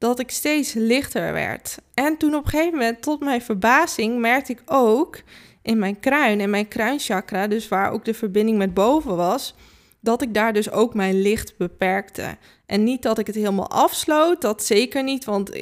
dat 0.04 0.18
ik 0.18 0.30
steeds 0.30 0.72
lichter 0.72 1.32
werd. 1.32 1.76
En 1.94 2.16
toen 2.16 2.34
op 2.34 2.44
een 2.44 2.50
gegeven 2.50 2.72
moment, 2.72 3.02
tot 3.02 3.20
mijn 3.20 3.42
verbazing, 3.42 4.18
merkte 4.18 4.52
ik 4.52 4.62
ook 4.66 5.22
in 5.62 5.78
mijn 5.78 6.00
kruin 6.00 6.40
en 6.40 6.50
mijn 6.50 6.68
kruinchakra, 6.68 7.46
dus 7.46 7.68
waar 7.68 7.92
ook 7.92 8.04
de 8.04 8.14
verbinding 8.14 8.58
met 8.58 8.74
boven 8.74 9.16
was, 9.16 9.54
dat 10.00 10.22
ik 10.22 10.34
daar 10.34 10.52
dus 10.52 10.70
ook 10.70 10.94
mijn 10.94 11.22
licht 11.22 11.56
beperkte. 11.56 12.36
En 12.66 12.84
niet 12.84 13.02
dat 13.02 13.18
ik 13.18 13.26
het 13.26 13.34
helemaal 13.34 13.70
afsloot, 13.70 14.40
dat 14.40 14.64
zeker 14.64 15.02
niet, 15.02 15.24
want 15.24 15.56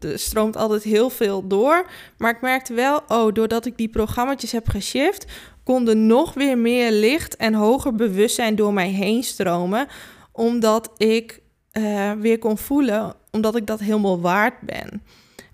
er 0.00 0.18
stroomt 0.18 0.56
altijd 0.56 0.82
heel 0.82 1.10
veel 1.10 1.46
door. 1.46 1.90
Maar 2.18 2.30
ik 2.30 2.40
merkte 2.40 2.74
wel, 2.74 3.00
oh, 3.08 3.32
doordat 3.32 3.66
ik 3.66 3.76
die 3.76 3.88
programma's 3.88 4.52
heb 4.52 4.68
geshift, 4.68 5.24
kon 5.64 5.88
er 5.88 5.96
nog 5.96 6.34
weer 6.34 6.58
meer 6.58 6.90
licht 6.90 7.36
en 7.36 7.54
hoger 7.54 7.94
bewustzijn 7.94 8.56
door 8.56 8.72
mij 8.72 8.88
heen 8.88 9.22
stromen, 9.22 9.86
omdat 10.32 10.90
ik 10.96 11.44
uh, 11.72 12.12
weer 12.12 12.38
kon 12.38 12.58
voelen, 12.58 13.14
omdat 13.36 13.56
ik 13.56 13.66
dat 13.66 13.80
helemaal 13.80 14.20
waard 14.20 14.60
ben. 14.60 15.02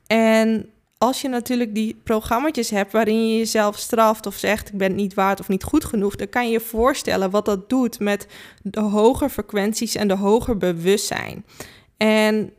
En 0.07 0.71
als 0.99 1.21
je 1.21 1.29
natuurlijk 1.29 1.75
die 1.75 2.01
programma's 2.05 2.71
hebt 2.71 2.93
waarin 2.93 3.29
je 3.29 3.39
jezelf 3.39 3.79
straft 3.79 4.27
of 4.27 4.35
zegt 4.35 4.69
ik 4.69 4.79
ben 4.79 4.95
niet 4.95 5.15
waard 5.15 5.41
of 5.41 5.49
niet 5.49 5.63
goed 5.63 5.85
genoeg, 5.85 6.17
dan 6.17 6.29
kan 6.29 6.47
je 6.47 6.53
je 6.53 6.61
voorstellen 6.61 7.31
wat 7.31 7.45
dat 7.45 7.69
doet 7.69 8.01
met 8.01 8.27
de 8.63 8.81
hoger 8.81 9.29
frequenties 9.29 9.95
en 9.95 10.09
de 10.09 10.17
hoger 10.17 10.57
bewustzijn. 10.57 11.45
En 11.97 12.53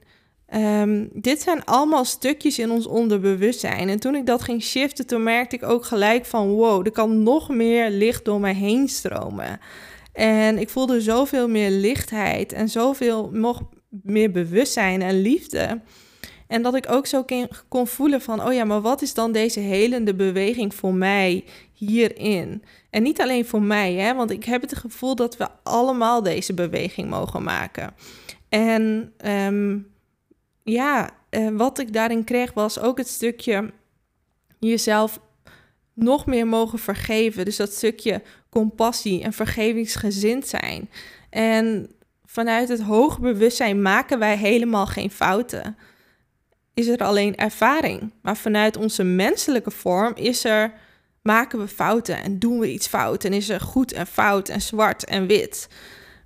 um, 0.55 1.09
dit 1.13 1.41
zijn 1.41 1.65
allemaal 1.65 2.05
stukjes 2.05 2.59
in 2.59 2.71
ons 2.71 2.87
onderbewustzijn. 2.87 3.89
En 3.89 3.99
toen 3.99 4.15
ik 4.15 4.25
dat 4.25 4.41
ging 4.41 4.63
shiften, 4.63 5.07
toen 5.07 5.23
merkte 5.23 5.55
ik 5.55 5.63
ook 5.63 5.85
gelijk 5.85 6.25
van 6.25 6.47
wow, 6.49 6.85
er 6.85 6.91
kan 6.91 7.23
nog 7.23 7.49
meer 7.49 7.89
licht 7.89 8.25
door 8.25 8.39
mij 8.39 8.53
heen 8.53 8.87
stromen. 8.87 9.59
En 10.13 10.57
ik 10.57 10.69
voelde 10.69 11.01
zoveel 11.01 11.47
meer 11.47 11.69
lichtheid 11.69 12.53
en 12.53 12.69
zoveel 12.69 13.29
nog 13.31 13.61
meer 14.03 14.31
bewustzijn 14.31 15.01
en 15.01 15.21
liefde. 15.21 15.81
En 16.47 16.61
dat 16.61 16.75
ik 16.75 16.91
ook 16.91 17.07
zo 17.07 17.25
kon 17.67 17.87
voelen 17.87 18.21
van, 18.21 18.45
oh 18.45 18.53
ja, 18.53 18.63
maar 18.63 18.81
wat 18.81 19.01
is 19.01 19.13
dan 19.13 19.31
deze 19.31 19.59
helende 19.59 20.15
beweging 20.15 20.75
voor 20.75 20.93
mij 20.93 21.43
hierin? 21.73 22.63
En 22.89 23.03
niet 23.03 23.21
alleen 23.21 23.45
voor 23.45 23.61
mij, 23.61 23.93
hè, 23.93 24.15
want 24.15 24.31
ik 24.31 24.43
heb 24.43 24.61
het 24.61 24.75
gevoel 24.75 25.15
dat 25.15 25.37
we 25.37 25.47
allemaal 25.63 26.23
deze 26.23 26.53
beweging 26.53 27.09
mogen 27.09 27.43
maken. 27.43 27.93
En 28.49 29.13
ehm, 29.17 29.77
ja, 30.63 31.09
uh, 31.29 31.49
wat 31.57 31.79
ik 31.79 31.93
daarin 31.93 32.23
kreeg 32.23 32.53
was 32.53 32.79
ook 32.79 32.97
het 32.97 33.07
stukje 33.07 33.71
jezelf 34.59 35.19
nog 35.93 36.25
meer 36.25 36.47
mogen 36.47 36.79
vergeven. 36.79 37.45
Dus 37.45 37.55
dat 37.55 37.73
stukje 37.73 38.21
compassie 38.49 39.23
en 39.23 39.33
vergevingsgezind 39.33 40.47
zijn. 40.47 40.89
En 41.29 41.89
vanuit 42.33 42.69
het 42.69 42.81
hoge 42.81 43.21
bewustzijn 43.21 43.81
maken 43.81 44.19
wij 44.19 44.37
helemaal 44.37 44.85
geen 44.85 45.11
fouten 45.11 45.77
is 46.73 46.87
er 46.87 47.03
alleen 47.03 47.35
ervaring. 47.35 48.11
Maar 48.21 48.37
vanuit 48.37 48.77
onze 48.77 49.03
menselijke 49.03 49.71
vorm 49.71 50.13
is 50.15 50.43
er, 50.43 50.73
maken 51.21 51.59
we 51.59 51.67
fouten 51.67 52.23
en 52.23 52.39
doen 52.39 52.59
we 52.59 52.71
iets 52.71 52.87
fout. 52.87 53.23
En 53.23 53.33
is 53.33 53.49
er 53.49 53.61
goed 53.61 53.91
en 53.91 54.07
fout 54.07 54.49
en 54.49 54.61
zwart 54.61 55.05
en 55.05 55.27
wit. 55.27 55.67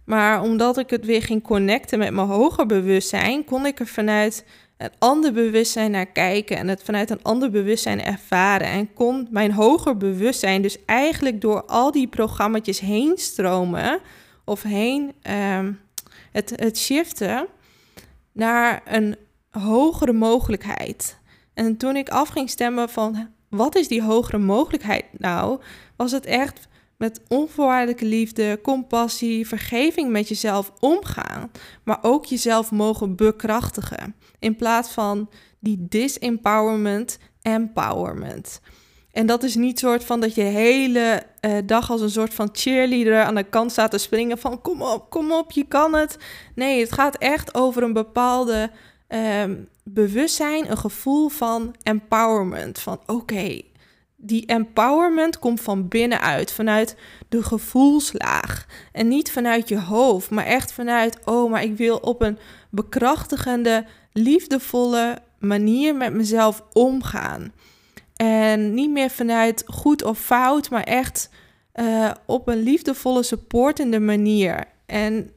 Maar 0.06 0.42
omdat 0.42 0.78
ik 0.78 0.90
het 0.90 1.06
weer 1.06 1.22
ging 1.22 1.44
connecten 1.44 2.00
met 2.00 2.14
mijn 2.14 2.28
hoger 2.28 2.66
bewustzijn, 2.66 3.46
kon 3.46 3.66
ik 3.66 3.80
er 3.80 3.88
vanuit 3.88 4.46
een 4.78 4.92
ander 5.00 5.34
bewustzijn 5.34 5.92
naar 5.92 6.06
kijken 6.06 6.58
en 6.58 6.68
het 6.68 6.84
vanuit 6.84 7.10
een 7.10 7.24
ander 7.24 7.52
bewustzijn 7.52 8.04
ervaren. 8.04 8.68
En 8.68 8.94
kon 8.94 9.28
mijn 9.32 9.52
hoger 9.52 9.98
bewustzijn 9.98 10.62
dus 10.62 10.86
eigenlijk 10.86 11.42
door 11.42 11.64
al 11.64 11.92
die 11.92 12.08
programma's 12.08 12.80
heen 12.80 13.18
stromen 13.18 14.00
of 14.46 14.62
heen 14.64 15.14
uh, 15.30 15.60
het, 16.32 16.54
het 16.56 16.78
shiften 16.78 17.48
naar 18.32 18.82
een 18.86 19.16
hogere 19.50 20.14
mogelijkheid. 20.14 21.18
En 21.54 21.78
toen 21.78 21.96
ik 21.96 22.10
af 22.10 22.30
ging 22.30 22.50
stemmen 22.50 22.90
van 22.90 23.30
wat 23.50 23.76
is 23.76 23.88
die 23.88 24.04
hogere 24.04 24.38
mogelijkheid 24.38 25.06
nou, 25.12 25.62
was 25.96 26.12
het 26.12 26.26
echt 26.26 26.68
met 26.98 27.22
onvoorwaardelijke 27.28 28.06
liefde, 28.06 28.60
compassie, 28.64 29.48
vergeving 29.48 30.12
met 30.12 30.28
jezelf 30.28 30.72
omgaan, 30.80 31.52
maar 31.84 32.00
ook 32.02 32.26
jezelf 32.26 32.72
mogen 32.72 33.16
bekrachtigen 33.16 34.16
in 34.40 34.56
plaats 34.56 34.90
van 34.90 35.30
die 35.60 35.86
disempowerment, 35.90 37.20
empowerment. 37.42 38.62
En 39.18 39.26
dat 39.26 39.44
is 39.44 39.56
niet 39.56 39.80
soort 39.80 40.04
van 40.04 40.20
dat 40.20 40.36
je 40.36 40.42
hele 40.42 41.24
uh, 41.42 41.58
dag 41.66 41.92
als 41.92 42.02
een 42.02 42.10
soort 42.10 42.34
van 42.34 42.50
cheerleader 42.52 43.24
aan 43.24 43.36
de 43.36 43.44
kant 43.44 43.72
staat 43.72 43.92
te 43.92 43.98
springen 43.98 44.38
van 44.38 44.62
kom 44.62 44.82
op, 44.82 45.10
kom 45.10 45.32
op, 45.32 45.52
je 45.52 45.64
kan 45.64 45.94
het. 45.96 46.18
Nee, 46.56 46.80
het 46.80 46.92
gaat 46.92 47.18
echt 47.18 47.56
over 47.56 47.84
een 47.84 47.94
bepaalde 47.94 48.72
um, 49.42 49.68
bewustzijn, 49.84 50.72
een 50.72 50.78
gevoel 50.78 51.30
van 51.30 51.76
empowerment. 51.84 52.80
Van 52.80 53.00
oké, 53.06 53.62
die 54.16 54.46
empowerment 54.46 55.40
komt 55.40 55.62
van 55.62 55.88
binnenuit, 55.88 56.52
vanuit 56.52 56.96
de 57.30 57.44
gevoelslaag. 57.44 58.66
En 58.92 59.08
niet 59.08 59.32
vanuit 59.32 59.70
je 59.70 59.80
hoofd, 59.80 60.30
maar 60.30 60.46
echt 60.46 60.72
vanuit, 60.72 61.18
oh, 61.26 61.52
maar 61.52 61.64
ik 61.64 61.78
wil 61.78 61.98
op 61.98 62.22
een 62.22 62.38
bekrachtigende, 62.70 63.86
liefdevolle 64.14 65.18
manier 65.40 65.96
met 65.96 66.14
mezelf 66.14 66.64
omgaan. 66.74 67.52
En 68.18 68.74
niet 68.74 68.92
meer 68.92 69.10
vanuit 69.10 69.64
goed 69.66 70.04
of 70.04 70.20
fout, 70.20 70.70
maar 70.70 70.84
echt 70.84 71.30
uh, 71.76 72.12
op 72.26 72.48
een 72.48 72.62
liefdevolle, 72.62 73.24
supportende 73.24 74.00
manier. 74.00 74.66
En 74.86 75.32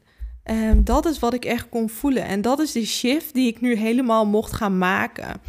um, 0.44 0.84
dat 0.84 1.06
is 1.06 1.18
wat 1.18 1.34
ik 1.34 1.44
echt 1.44 1.68
kon 1.68 1.88
voelen. 1.88 2.24
En 2.24 2.42
dat 2.42 2.58
is 2.58 2.72
de 2.72 2.86
shift 2.86 3.34
die 3.34 3.48
ik 3.48 3.60
nu 3.60 3.74
helemaal 3.74 4.26
mocht 4.26 4.52
gaan 4.52 4.78
maken. 4.78 5.40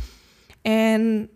En 0.62 1.30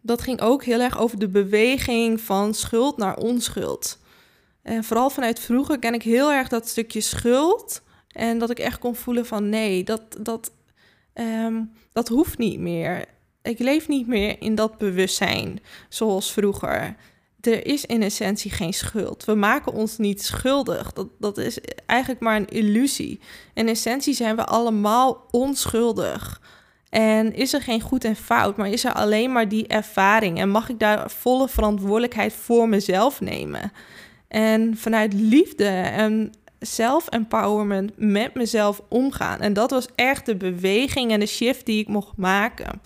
dat 0.00 0.22
ging 0.22 0.40
ook 0.40 0.64
heel 0.64 0.80
erg 0.80 0.98
over 0.98 1.18
de 1.18 1.28
beweging 1.28 2.20
van 2.20 2.54
schuld 2.54 2.96
naar 2.96 3.16
onschuld. 3.16 3.98
En 4.62 4.84
vooral 4.84 5.10
vanuit 5.10 5.40
vroeger 5.40 5.78
ken 5.78 5.94
ik 5.94 6.02
heel 6.02 6.32
erg 6.32 6.48
dat 6.48 6.68
stukje 6.68 7.00
schuld. 7.00 7.82
En 8.08 8.38
dat 8.38 8.50
ik 8.50 8.58
echt 8.58 8.78
kon 8.78 8.94
voelen 8.94 9.26
van 9.26 9.48
nee, 9.48 9.84
dat, 9.84 10.02
dat, 10.20 10.52
um, 11.14 11.72
dat 11.92 12.08
hoeft 12.08 12.38
niet 12.38 12.58
meer. 12.58 13.04
Ik 13.44 13.58
leef 13.58 13.88
niet 13.88 14.06
meer 14.06 14.36
in 14.38 14.54
dat 14.54 14.78
bewustzijn 14.78 15.60
zoals 15.88 16.32
vroeger. 16.32 16.96
Er 17.40 17.66
is 17.66 17.84
in 17.84 18.02
essentie 18.02 18.50
geen 18.50 18.72
schuld. 18.72 19.24
We 19.24 19.34
maken 19.34 19.72
ons 19.72 19.98
niet 19.98 20.22
schuldig. 20.22 20.92
Dat, 20.92 21.08
dat 21.18 21.38
is 21.38 21.58
eigenlijk 21.86 22.20
maar 22.20 22.36
een 22.36 22.48
illusie. 22.48 23.20
In 23.54 23.68
essentie 23.68 24.14
zijn 24.14 24.36
we 24.36 24.44
allemaal 24.44 25.26
onschuldig. 25.30 26.40
En 26.90 27.34
is 27.34 27.52
er 27.52 27.62
geen 27.62 27.80
goed 27.80 28.04
en 28.04 28.16
fout, 28.16 28.56
maar 28.56 28.68
is 28.68 28.84
er 28.84 28.92
alleen 28.92 29.32
maar 29.32 29.48
die 29.48 29.66
ervaring? 29.66 30.38
En 30.38 30.48
mag 30.48 30.68
ik 30.68 30.78
daar 30.78 31.10
volle 31.10 31.48
verantwoordelijkheid 31.48 32.32
voor 32.32 32.68
mezelf 32.68 33.20
nemen? 33.20 33.72
En 34.28 34.76
vanuit 34.76 35.12
liefde 35.12 35.68
en 35.68 36.32
self-empowerment 36.60 37.92
met 37.96 38.34
mezelf 38.34 38.82
omgaan. 38.88 39.40
En 39.40 39.52
dat 39.52 39.70
was 39.70 39.88
echt 39.94 40.26
de 40.26 40.36
beweging 40.36 41.12
en 41.12 41.20
de 41.20 41.26
shift 41.26 41.66
die 41.66 41.80
ik 41.80 41.88
mocht 41.88 42.16
maken. 42.16 42.80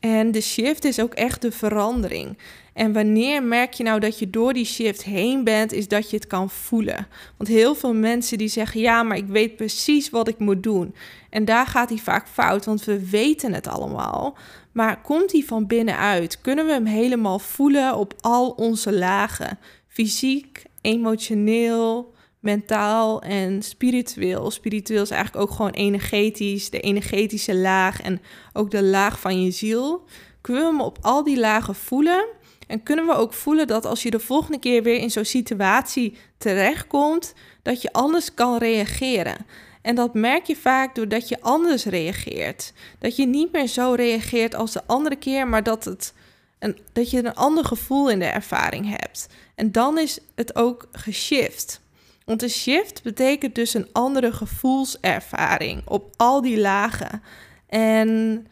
En 0.00 0.32
de 0.32 0.40
shift 0.40 0.84
is 0.84 1.00
ook 1.00 1.14
echt 1.14 1.42
de 1.42 1.52
verandering. 1.52 2.38
En 2.72 2.92
wanneer 2.92 3.42
merk 3.42 3.72
je 3.72 3.82
nou 3.82 4.00
dat 4.00 4.18
je 4.18 4.30
door 4.30 4.52
die 4.52 4.64
shift 4.64 5.04
heen 5.04 5.44
bent, 5.44 5.72
is 5.72 5.88
dat 5.88 6.10
je 6.10 6.16
het 6.16 6.26
kan 6.26 6.50
voelen. 6.50 7.06
Want 7.36 7.50
heel 7.50 7.74
veel 7.74 7.94
mensen 7.94 8.38
die 8.38 8.48
zeggen: 8.48 8.80
Ja, 8.80 9.02
maar 9.02 9.16
ik 9.16 9.26
weet 9.26 9.56
precies 9.56 10.10
wat 10.10 10.28
ik 10.28 10.38
moet 10.38 10.62
doen. 10.62 10.94
En 11.30 11.44
daar 11.44 11.66
gaat 11.66 11.88
hij 11.88 11.98
vaak 11.98 12.28
fout, 12.28 12.64
want 12.64 12.84
we 12.84 13.08
weten 13.08 13.52
het 13.52 13.66
allemaal. 13.66 14.36
Maar 14.72 15.00
komt 15.00 15.32
hij 15.32 15.42
van 15.42 15.66
binnenuit? 15.66 16.40
Kunnen 16.40 16.66
we 16.66 16.72
hem 16.72 16.86
helemaal 16.86 17.38
voelen 17.38 17.96
op 17.96 18.14
al 18.20 18.50
onze 18.50 18.92
lagen? 18.92 19.58
Fysiek, 19.88 20.62
emotioneel, 20.80 22.14
mentaal 22.40 23.22
en 23.22 23.62
spiritueel. 23.62 24.50
Spiritueel 24.50 25.02
is 25.02 25.10
eigenlijk 25.10 25.42
ook 25.42 25.56
gewoon 25.56 25.70
energetisch, 25.70 26.70
de 26.70 26.80
energetische 26.80 27.56
laag 27.56 28.02
en 28.02 28.20
ook 28.52 28.70
de 28.70 28.82
laag 28.82 29.20
van 29.20 29.42
je 29.42 29.50
ziel. 29.50 30.04
Kunnen 30.40 30.62
we 30.62 30.68
hem 30.68 30.80
op 30.80 30.98
al 31.00 31.24
die 31.24 31.38
lagen 31.38 31.74
voelen? 31.74 32.26
En 32.66 32.82
kunnen 32.82 33.06
we 33.06 33.14
ook 33.14 33.32
voelen 33.32 33.66
dat 33.66 33.84
als 33.84 34.02
je 34.02 34.10
de 34.10 34.20
volgende 34.20 34.58
keer 34.58 34.82
weer 34.82 34.98
in 34.98 35.10
zo'n 35.10 35.24
situatie 35.24 36.16
terechtkomt, 36.38 37.34
dat 37.62 37.82
je 37.82 37.92
anders 37.92 38.34
kan 38.34 38.58
reageren. 38.58 39.36
En 39.82 39.94
dat 39.94 40.14
merk 40.14 40.46
je 40.46 40.56
vaak 40.56 40.94
doordat 40.94 41.28
je 41.28 41.40
anders 41.40 41.84
reageert. 41.84 42.72
Dat 42.98 43.16
je 43.16 43.26
niet 43.26 43.52
meer 43.52 43.66
zo 43.66 43.92
reageert 43.92 44.54
als 44.54 44.72
de 44.72 44.82
andere 44.86 45.16
keer, 45.16 45.48
maar 45.48 45.62
dat, 45.62 45.84
het 45.84 46.14
een, 46.58 46.78
dat 46.92 47.10
je 47.10 47.18
een 47.18 47.34
ander 47.34 47.64
gevoel 47.64 48.10
in 48.10 48.18
de 48.18 48.24
ervaring 48.24 48.88
hebt. 48.88 49.26
En 49.54 49.72
dan 49.72 49.98
is 49.98 50.18
het 50.34 50.56
ook 50.56 50.88
geshift. 50.92 51.80
Want 52.28 52.42
een 52.42 52.50
shift 52.50 53.02
betekent 53.02 53.54
dus 53.54 53.74
een 53.74 53.88
andere 53.92 54.32
gevoelservaring 54.32 55.82
op 55.86 56.14
al 56.16 56.40
die 56.40 56.60
lagen. 56.60 57.22
En 57.66 58.46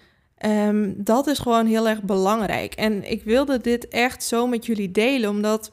um, 0.45 0.95
dat 0.97 1.27
is 1.27 1.39
gewoon 1.39 1.67
heel 1.67 1.89
erg 1.89 2.03
belangrijk. 2.03 2.75
En 2.75 3.11
ik 3.11 3.23
wilde 3.23 3.61
dit 3.61 3.89
echt 3.89 4.23
zo 4.23 4.47
met 4.47 4.67
jullie 4.67 4.91
delen, 4.91 5.31
omdat 5.31 5.73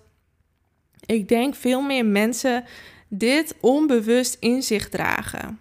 ik 1.05 1.27
denk 1.27 1.55
veel 1.55 1.81
meer 1.81 2.05
mensen 2.05 2.63
dit 3.07 3.55
onbewust 3.61 4.37
in 4.39 4.63
zich 4.63 4.89
dragen. 4.89 5.59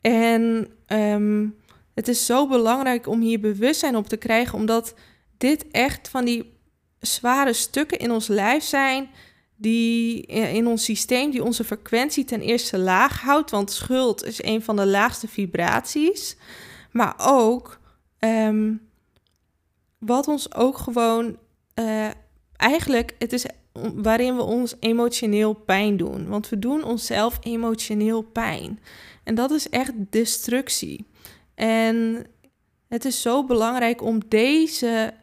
En 0.00 0.68
um, 0.86 1.56
het 1.94 2.08
is 2.08 2.26
zo 2.26 2.46
belangrijk 2.46 3.06
om 3.06 3.20
hier 3.20 3.40
bewustzijn 3.40 3.96
op 3.96 4.08
te 4.08 4.16
krijgen, 4.16 4.58
omdat 4.58 4.94
dit 5.36 5.68
echt 5.70 6.08
van 6.08 6.24
die 6.24 6.58
zware 7.00 7.52
stukken 7.52 7.98
in 7.98 8.10
ons 8.10 8.26
lijf 8.26 8.64
zijn 8.64 9.08
die 9.56 10.22
in 10.26 10.66
ons 10.66 10.84
systeem 10.84 11.30
die 11.30 11.44
onze 11.44 11.64
frequentie 11.64 12.24
ten 12.24 12.40
eerste 12.40 12.78
laag 12.78 13.20
houdt, 13.20 13.50
want 13.50 13.72
schuld 13.72 14.24
is 14.24 14.42
een 14.42 14.62
van 14.62 14.76
de 14.76 14.86
laagste 14.86 15.28
vibraties, 15.28 16.36
maar 16.90 17.14
ook 17.18 17.80
um, 18.18 18.88
wat 19.98 20.28
ons 20.28 20.54
ook 20.54 20.78
gewoon 20.78 21.38
uh, 21.74 22.10
eigenlijk 22.56 23.14
het 23.18 23.32
is 23.32 23.46
waarin 23.94 24.36
we 24.36 24.42
ons 24.42 24.74
emotioneel 24.80 25.52
pijn 25.52 25.96
doen, 25.96 26.28
want 26.28 26.48
we 26.48 26.58
doen 26.58 26.84
onszelf 26.84 27.38
emotioneel 27.40 28.22
pijn. 28.22 28.80
En 29.24 29.34
dat 29.34 29.50
is 29.50 29.68
echt 29.68 29.92
destructie. 30.10 31.06
En 31.54 32.26
het 32.88 33.04
is 33.04 33.22
zo 33.22 33.44
belangrijk 33.44 34.02
om 34.02 34.22
deze 34.28 35.14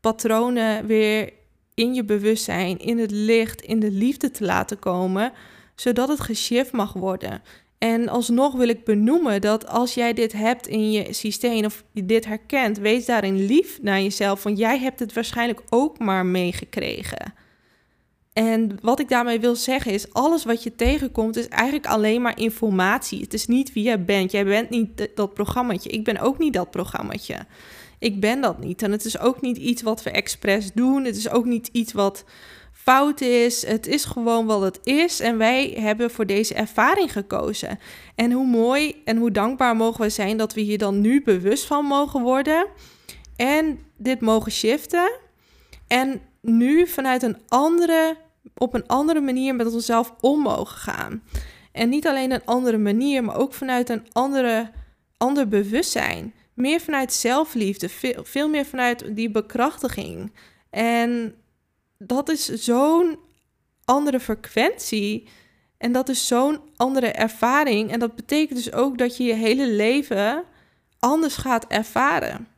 patronen 0.00 0.86
weer 0.86 1.32
in 1.80 1.94
je 1.94 2.04
bewustzijn, 2.04 2.78
in 2.78 2.98
het 2.98 3.10
licht, 3.10 3.60
in 3.60 3.80
de 3.80 3.90
liefde 3.90 4.30
te 4.30 4.44
laten 4.44 4.78
komen, 4.78 5.32
zodat 5.74 6.08
het 6.08 6.20
geshift 6.20 6.72
mag 6.72 6.92
worden. 6.92 7.42
En 7.78 8.08
alsnog 8.08 8.54
wil 8.54 8.68
ik 8.68 8.84
benoemen 8.84 9.40
dat 9.40 9.66
als 9.66 9.94
jij 9.94 10.12
dit 10.12 10.32
hebt 10.32 10.66
in 10.66 10.90
je 10.90 11.12
systeem 11.12 11.64
of 11.64 11.84
je 11.92 12.06
dit 12.06 12.24
herkent, 12.24 12.78
wees 12.78 13.04
daarin 13.04 13.46
lief 13.46 13.78
naar 13.82 14.00
jezelf, 14.00 14.42
want 14.42 14.58
jij 14.58 14.78
hebt 14.78 15.00
het 15.00 15.12
waarschijnlijk 15.12 15.60
ook 15.68 15.98
maar 15.98 16.26
meegekregen. 16.26 17.34
En 18.32 18.78
wat 18.82 19.00
ik 19.00 19.08
daarmee 19.08 19.40
wil 19.40 19.56
zeggen 19.56 19.92
is, 19.92 20.12
alles 20.12 20.44
wat 20.44 20.62
je 20.62 20.74
tegenkomt 20.74 21.36
is 21.36 21.48
eigenlijk 21.48 21.86
alleen 21.86 22.22
maar 22.22 22.38
informatie. 22.38 23.20
Het 23.20 23.34
is 23.34 23.46
niet 23.46 23.72
wie 23.72 23.82
jij 23.82 24.04
bent. 24.04 24.30
Jij 24.30 24.44
bent 24.44 24.70
niet 24.70 25.08
dat 25.14 25.34
programmaatje. 25.34 25.90
Ik 25.90 26.04
ben 26.04 26.18
ook 26.18 26.38
niet 26.38 26.52
dat 26.52 26.70
programmaatje. 26.70 27.36
Ik 28.00 28.20
ben 28.20 28.40
dat 28.40 28.58
niet. 28.58 28.82
En 28.82 28.92
het 28.92 29.04
is 29.04 29.18
ook 29.18 29.40
niet 29.40 29.56
iets 29.56 29.82
wat 29.82 30.02
we 30.02 30.10
expres 30.10 30.72
doen. 30.72 31.04
Het 31.04 31.16
is 31.16 31.30
ook 31.30 31.44
niet 31.44 31.68
iets 31.72 31.92
wat 31.92 32.24
fout 32.72 33.20
is. 33.20 33.66
Het 33.66 33.86
is 33.86 34.04
gewoon 34.04 34.46
wat 34.46 34.60
het 34.60 34.78
is. 34.82 35.20
En 35.20 35.38
wij 35.38 35.76
hebben 35.78 36.10
voor 36.10 36.26
deze 36.26 36.54
ervaring 36.54 37.12
gekozen. 37.12 37.78
En 38.14 38.32
hoe 38.32 38.46
mooi 38.46 39.02
en 39.04 39.16
hoe 39.16 39.30
dankbaar 39.30 39.76
mogen 39.76 40.00
we 40.00 40.08
zijn 40.08 40.36
dat 40.36 40.54
we 40.54 40.60
hier 40.60 40.78
dan 40.78 41.00
nu 41.00 41.22
bewust 41.22 41.64
van 41.64 41.84
mogen 41.84 42.22
worden. 42.22 42.66
En 43.36 43.78
dit 43.96 44.20
mogen 44.20 44.52
shiften. 44.52 45.10
En 45.86 46.20
nu 46.40 46.86
vanuit 46.86 47.22
een 47.22 47.36
andere, 47.48 48.16
op 48.56 48.74
een 48.74 48.86
andere 48.86 49.20
manier 49.20 49.54
met 49.54 49.72
onszelf 49.72 50.14
om 50.20 50.40
mogen 50.40 50.76
gaan. 50.76 51.22
En 51.72 51.88
niet 51.88 52.06
alleen 52.06 52.30
een 52.30 52.44
andere 52.44 52.78
manier, 52.78 53.24
maar 53.24 53.36
ook 53.36 53.54
vanuit 53.54 53.88
een 53.88 54.06
andere, 54.12 54.70
ander 55.16 55.48
bewustzijn 55.48 56.34
meer 56.60 56.80
vanuit 56.80 57.12
zelfliefde, 57.12 57.88
veel, 58.22 58.48
meer 58.48 58.64
vanuit 58.64 59.16
die 59.16 59.30
bekrachtiging. 59.30 60.32
En 60.70 61.34
dat 61.98 62.28
is 62.28 62.44
zo'n 62.44 63.18
andere 63.84 64.20
frequentie. 64.20 65.28
En 65.78 65.92
dat 65.92 66.08
is 66.08 66.26
zo'n 66.26 66.60
andere 66.76 67.06
ervaring. 67.06 67.90
En 67.90 67.98
dat 67.98 68.14
betekent 68.14 68.64
dus 68.64 68.72
ook 68.72 68.98
dat 68.98 69.16
je 69.16 69.24
je 69.24 69.34
hele 69.34 69.66
leven 69.66 70.44
anders 70.98 71.36
gaat 71.36 71.66
ervaren. 71.66 72.48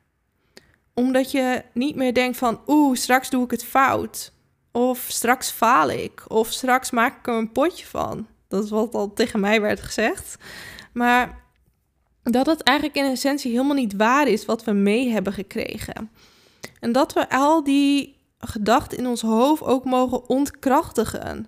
Omdat 0.95 1.31
je 1.31 1.63
niet 1.73 1.97
meer 1.97 2.15
denkt 2.15 2.39
van, 2.39 2.61
oeh, 2.67 2.97
straks 2.97 3.31
doe 3.31 3.45
ik 3.45 3.51
het 3.51 3.65
fout. 3.65 4.33
Of 4.73 5.05
straks 5.09 5.51
faal 5.51 5.91
ik. 5.91 6.25
Of 6.29 6.51
straks 6.51 6.91
maak 6.91 7.19
ik 7.19 7.27
er 7.27 7.35
een 7.35 7.53
potje 7.53 7.87
van. 7.87 8.27
Dat 8.49 8.65
is 8.65 8.71
wat 8.71 8.95
al 8.95 9.13
tegen 9.13 9.41
mij 9.41 9.61
werd 9.61 9.81
gezegd. 9.81 10.37
Maar 10.93 11.42
dat 12.23 12.47
het 12.47 12.63
eigenlijk 12.63 12.99
in 12.99 13.05
essentie 13.05 13.51
helemaal 13.51 13.77
niet 13.77 13.97
waar 13.97 14.29
is 14.29 14.45
wat 14.45 14.65
we 14.65 14.73
mee 14.73 15.11
hebben 15.11 15.33
gekregen. 15.33 16.11
En 16.81 16.93
dat 16.93 17.13
we 17.13 17.31
al 17.31 17.65
die 17.65 18.17
gedachten 18.39 18.99
in 18.99 19.07
ons 19.07 19.23
hoofd 19.23 19.63
ook 19.63 19.85
mogen 19.85 20.29
ontkrachtigen. 20.29 21.47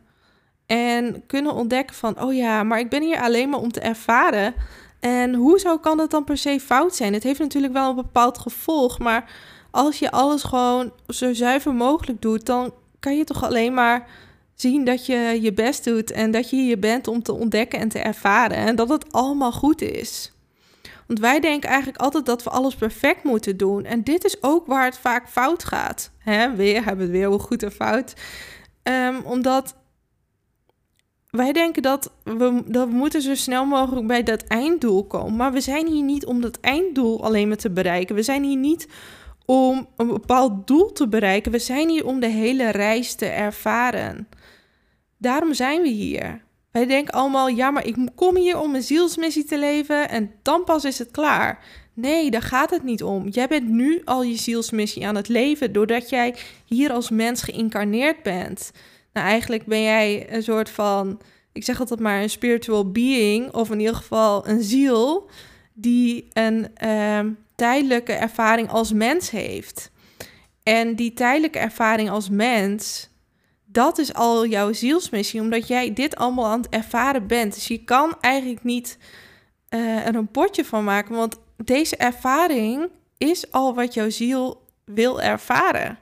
En 0.66 1.26
kunnen 1.26 1.54
ontdekken 1.54 1.96
van, 1.96 2.22
oh 2.22 2.34
ja, 2.34 2.62
maar 2.62 2.78
ik 2.78 2.90
ben 2.90 3.02
hier 3.02 3.20
alleen 3.20 3.48
maar 3.48 3.60
om 3.60 3.72
te 3.72 3.80
ervaren. 3.80 4.54
En 5.00 5.34
hoezo 5.34 5.78
kan 5.78 5.96
dat 5.96 6.10
dan 6.10 6.24
per 6.24 6.36
se 6.36 6.60
fout 6.60 6.94
zijn? 6.94 7.12
Het 7.12 7.22
heeft 7.22 7.38
natuurlijk 7.38 7.72
wel 7.72 7.88
een 7.88 7.94
bepaald 7.94 8.38
gevolg, 8.38 8.98
maar 8.98 9.30
als 9.70 9.98
je 9.98 10.10
alles 10.10 10.42
gewoon 10.42 10.92
zo 11.08 11.32
zuiver 11.32 11.74
mogelijk 11.74 12.22
doet, 12.22 12.46
dan 12.46 12.72
kan 13.00 13.16
je 13.16 13.24
toch 13.24 13.44
alleen 13.44 13.74
maar 13.74 14.08
zien 14.54 14.84
dat 14.84 15.06
je 15.06 15.38
je 15.42 15.52
best 15.52 15.84
doet 15.84 16.10
en 16.10 16.30
dat 16.30 16.50
je 16.50 16.56
hier 16.56 16.78
bent 16.78 17.08
om 17.08 17.22
te 17.22 17.32
ontdekken 17.32 17.78
en 17.78 17.88
te 17.88 17.98
ervaren 17.98 18.56
en 18.56 18.76
dat 18.76 18.88
het 18.88 19.12
allemaal 19.12 19.52
goed 19.52 19.82
is. 19.82 20.33
Want 21.14 21.26
wij 21.26 21.40
denken 21.40 21.68
eigenlijk 21.68 22.00
altijd 22.00 22.26
dat 22.26 22.42
we 22.42 22.50
alles 22.50 22.74
perfect 22.74 23.24
moeten 23.24 23.56
doen. 23.56 23.84
En 23.84 24.02
dit 24.02 24.24
is 24.24 24.42
ook 24.42 24.66
waar 24.66 24.84
het 24.84 24.98
vaak 24.98 25.28
fout 25.28 25.64
gaat. 25.64 26.10
Hè? 26.18 26.54
Weer 26.54 26.84
hebben 26.84 26.96
we 26.96 27.02
het 27.02 27.12
weer 27.12 27.28
hoe 27.28 27.38
goed 27.38 27.62
en 27.62 27.72
fout. 27.72 28.14
Um, 28.82 29.20
omdat 29.24 29.76
wij 31.30 31.52
denken 31.52 31.82
dat 31.82 32.12
we, 32.22 32.62
dat 32.66 32.88
we 32.88 32.94
moeten 32.94 33.22
zo 33.22 33.34
snel 33.34 33.64
mogelijk 33.64 34.06
bij 34.06 34.22
dat 34.22 34.42
einddoel 34.42 35.04
komen. 35.06 35.36
Maar 35.36 35.52
we 35.52 35.60
zijn 35.60 35.86
hier 35.86 36.02
niet 36.02 36.26
om 36.26 36.40
dat 36.40 36.60
einddoel 36.60 37.24
alleen 37.24 37.48
maar 37.48 37.56
te 37.56 37.70
bereiken. 37.70 38.14
We 38.14 38.22
zijn 38.22 38.42
hier 38.42 38.56
niet 38.56 38.88
om 39.44 39.88
een 39.96 40.06
bepaald 40.06 40.66
doel 40.66 40.92
te 40.92 41.08
bereiken. 41.08 41.52
We 41.52 41.58
zijn 41.58 41.88
hier 41.88 42.06
om 42.06 42.20
de 42.20 42.28
hele 42.28 42.70
reis 42.70 43.14
te 43.14 43.26
ervaren. 43.26 44.28
Daarom 45.18 45.54
zijn 45.54 45.82
we 45.82 45.88
hier. 45.88 46.42
Wij 46.74 46.86
denken 46.86 47.14
allemaal, 47.14 47.48
ja, 47.48 47.70
maar 47.70 47.86
ik 47.86 47.96
kom 48.14 48.36
hier 48.36 48.58
om 48.58 48.74
een 48.74 48.82
zielsmissie 48.82 49.44
te 49.44 49.58
leven 49.58 50.08
en 50.08 50.32
dan 50.42 50.64
pas 50.64 50.84
is 50.84 50.98
het 50.98 51.10
klaar. 51.10 51.64
Nee, 51.92 52.30
daar 52.30 52.42
gaat 52.42 52.70
het 52.70 52.82
niet 52.82 53.02
om. 53.02 53.28
Jij 53.28 53.46
bent 53.48 53.68
nu 53.68 54.02
al 54.04 54.22
je 54.22 54.36
zielsmissie 54.36 55.06
aan 55.06 55.14
het 55.14 55.28
leven 55.28 55.72
doordat 55.72 56.08
jij 56.08 56.34
hier 56.64 56.92
als 56.92 57.10
mens 57.10 57.42
geïncarneerd 57.42 58.22
bent. 58.22 58.70
Nou, 59.12 59.26
eigenlijk 59.26 59.64
ben 59.66 59.82
jij 59.82 60.32
een 60.32 60.42
soort 60.42 60.70
van, 60.70 61.20
ik 61.52 61.64
zeg 61.64 61.80
altijd 61.80 62.00
maar, 62.00 62.22
een 62.22 62.30
spiritual 62.30 62.90
being, 62.90 63.52
of 63.52 63.70
in 63.70 63.80
ieder 63.80 63.94
geval 63.94 64.48
een 64.48 64.62
ziel, 64.62 65.30
die 65.72 66.28
een 66.32 66.66
uh, 66.84 67.20
tijdelijke 67.54 68.12
ervaring 68.12 68.68
als 68.68 68.92
mens 68.92 69.30
heeft. 69.30 69.90
En 70.62 70.96
die 70.96 71.12
tijdelijke 71.12 71.58
ervaring 71.58 72.10
als 72.10 72.30
mens, 72.30 73.08
dat 73.74 73.98
is 73.98 74.14
al 74.14 74.46
jouw 74.46 74.72
zielsmissie, 74.72 75.40
omdat 75.40 75.68
jij 75.68 75.92
dit 75.92 76.16
allemaal 76.16 76.46
aan 76.46 76.60
het 76.60 76.68
ervaren 76.68 77.26
bent. 77.26 77.54
Dus 77.54 77.68
je 77.68 77.84
kan 77.84 78.16
eigenlijk 78.20 78.64
niet 78.64 78.98
uh, 79.70 80.06
er 80.06 80.14
een 80.14 80.30
potje 80.30 80.64
van 80.64 80.84
maken, 80.84 81.14
want 81.14 81.38
deze 81.64 81.96
ervaring 81.96 82.90
is 83.18 83.50
al 83.50 83.74
wat 83.74 83.94
jouw 83.94 84.10
ziel 84.10 84.62
wil 84.84 85.20
ervaren. 85.20 85.98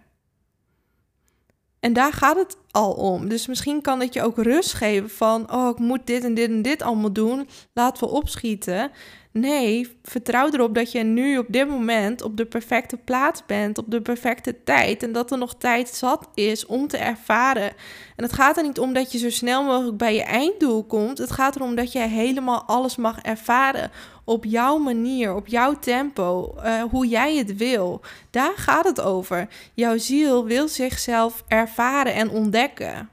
En 1.80 1.92
daar 1.92 2.12
gaat 2.12 2.37
het 2.37 2.56
al 2.70 2.92
om. 2.92 3.28
Dus 3.28 3.46
misschien 3.46 3.80
kan 3.80 4.00
het 4.00 4.14
je 4.14 4.22
ook 4.22 4.38
rust 4.38 4.72
geven 4.72 5.11
van, 5.11 5.52
oh, 5.52 5.68
ik 5.68 5.78
moet 5.78 6.06
dit 6.06 6.24
en 6.24 6.35
dit 6.35 6.48
en 6.48 6.62
dit 6.62 6.82
allemaal 6.82 7.12
doen. 7.12 7.48
Laten 7.72 8.04
we 8.04 8.14
opschieten. 8.14 8.90
Nee, 9.33 9.97
vertrouw 10.03 10.51
erop 10.51 10.75
dat 10.75 10.92
je 10.92 11.03
nu 11.03 11.38
op 11.38 11.47
dit 11.49 11.68
moment 11.68 12.23
op 12.23 12.37
de 12.37 12.47
perfecte 12.47 12.97
plaats 12.97 13.47
bent, 13.47 13.79
op 13.79 13.90
de 13.90 14.03
perfecte 14.03 14.62
tijd. 14.64 15.03
En 15.03 15.12
dat 15.12 15.31
er 15.31 15.38
nog 15.38 15.55
tijd 15.55 15.88
zat 15.88 16.29
is 16.35 16.66
om 16.66 16.88
te 16.88 16.97
ervaren. 16.97 17.73
En 18.16 18.25
het 18.25 18.33
gaat 18.33 18.57
er 18.57 18.62
niet 18.62 18.79
om 18.79 18.92
dat 18.92 19.12
je 19.12 19.18
zo 19.18 19.31
snel 19.31 19.64
mogelijk 19.64 19.97
bij 19.97 20.14
je 20.14 20.23
einddoel 20.23 20.85
komt. 20.85 21.18
Het 21.18 21.31
gaat 21.31 21.57
erom 21.57 21.75
dat 21.75 21.92
je 21.92 21.99
helemaal 21.99 22.62
alles 22.62 22.97
mag 22.97 23.18
ervaren. 23.18 23.90
Op 24.25 24.45
jouw 24.45 24.79
manier, 24.79 25.35
op 25.35 25.47
jouw 25.47 25.79
tempo, 25.79 26.55
uh, 26.64 26.83
hoe 26.83 27.07
jij 27.07 27.37
het 27.37 27.57
wil. 27.57 28.01
Daar 28.31 28.57
gaat 28.57 28.85
het 28.85 29.01
over. 29.01 29.49
Jouw 29.75 29.99
ziel 29.99 30.45
wil 30.45 30.68
zichzelf 30.68 31.45
ervaren 31.49 32.14
en 32.14 32.31
ontdekken. 32.31 33.09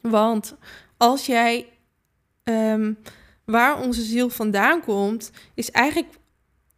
Want 0.00 0.56
als 0.96 1.26
jij. 1.26 1.66
Um, 2.44 2.98
waar 3.46 3.82
onze 3.82 4.02
ziel 4.02 4.30
vandaan 4.30 4.80
komt, 4.80 5.30
is 5.54 5.70
eigenlijk 5.70 6.14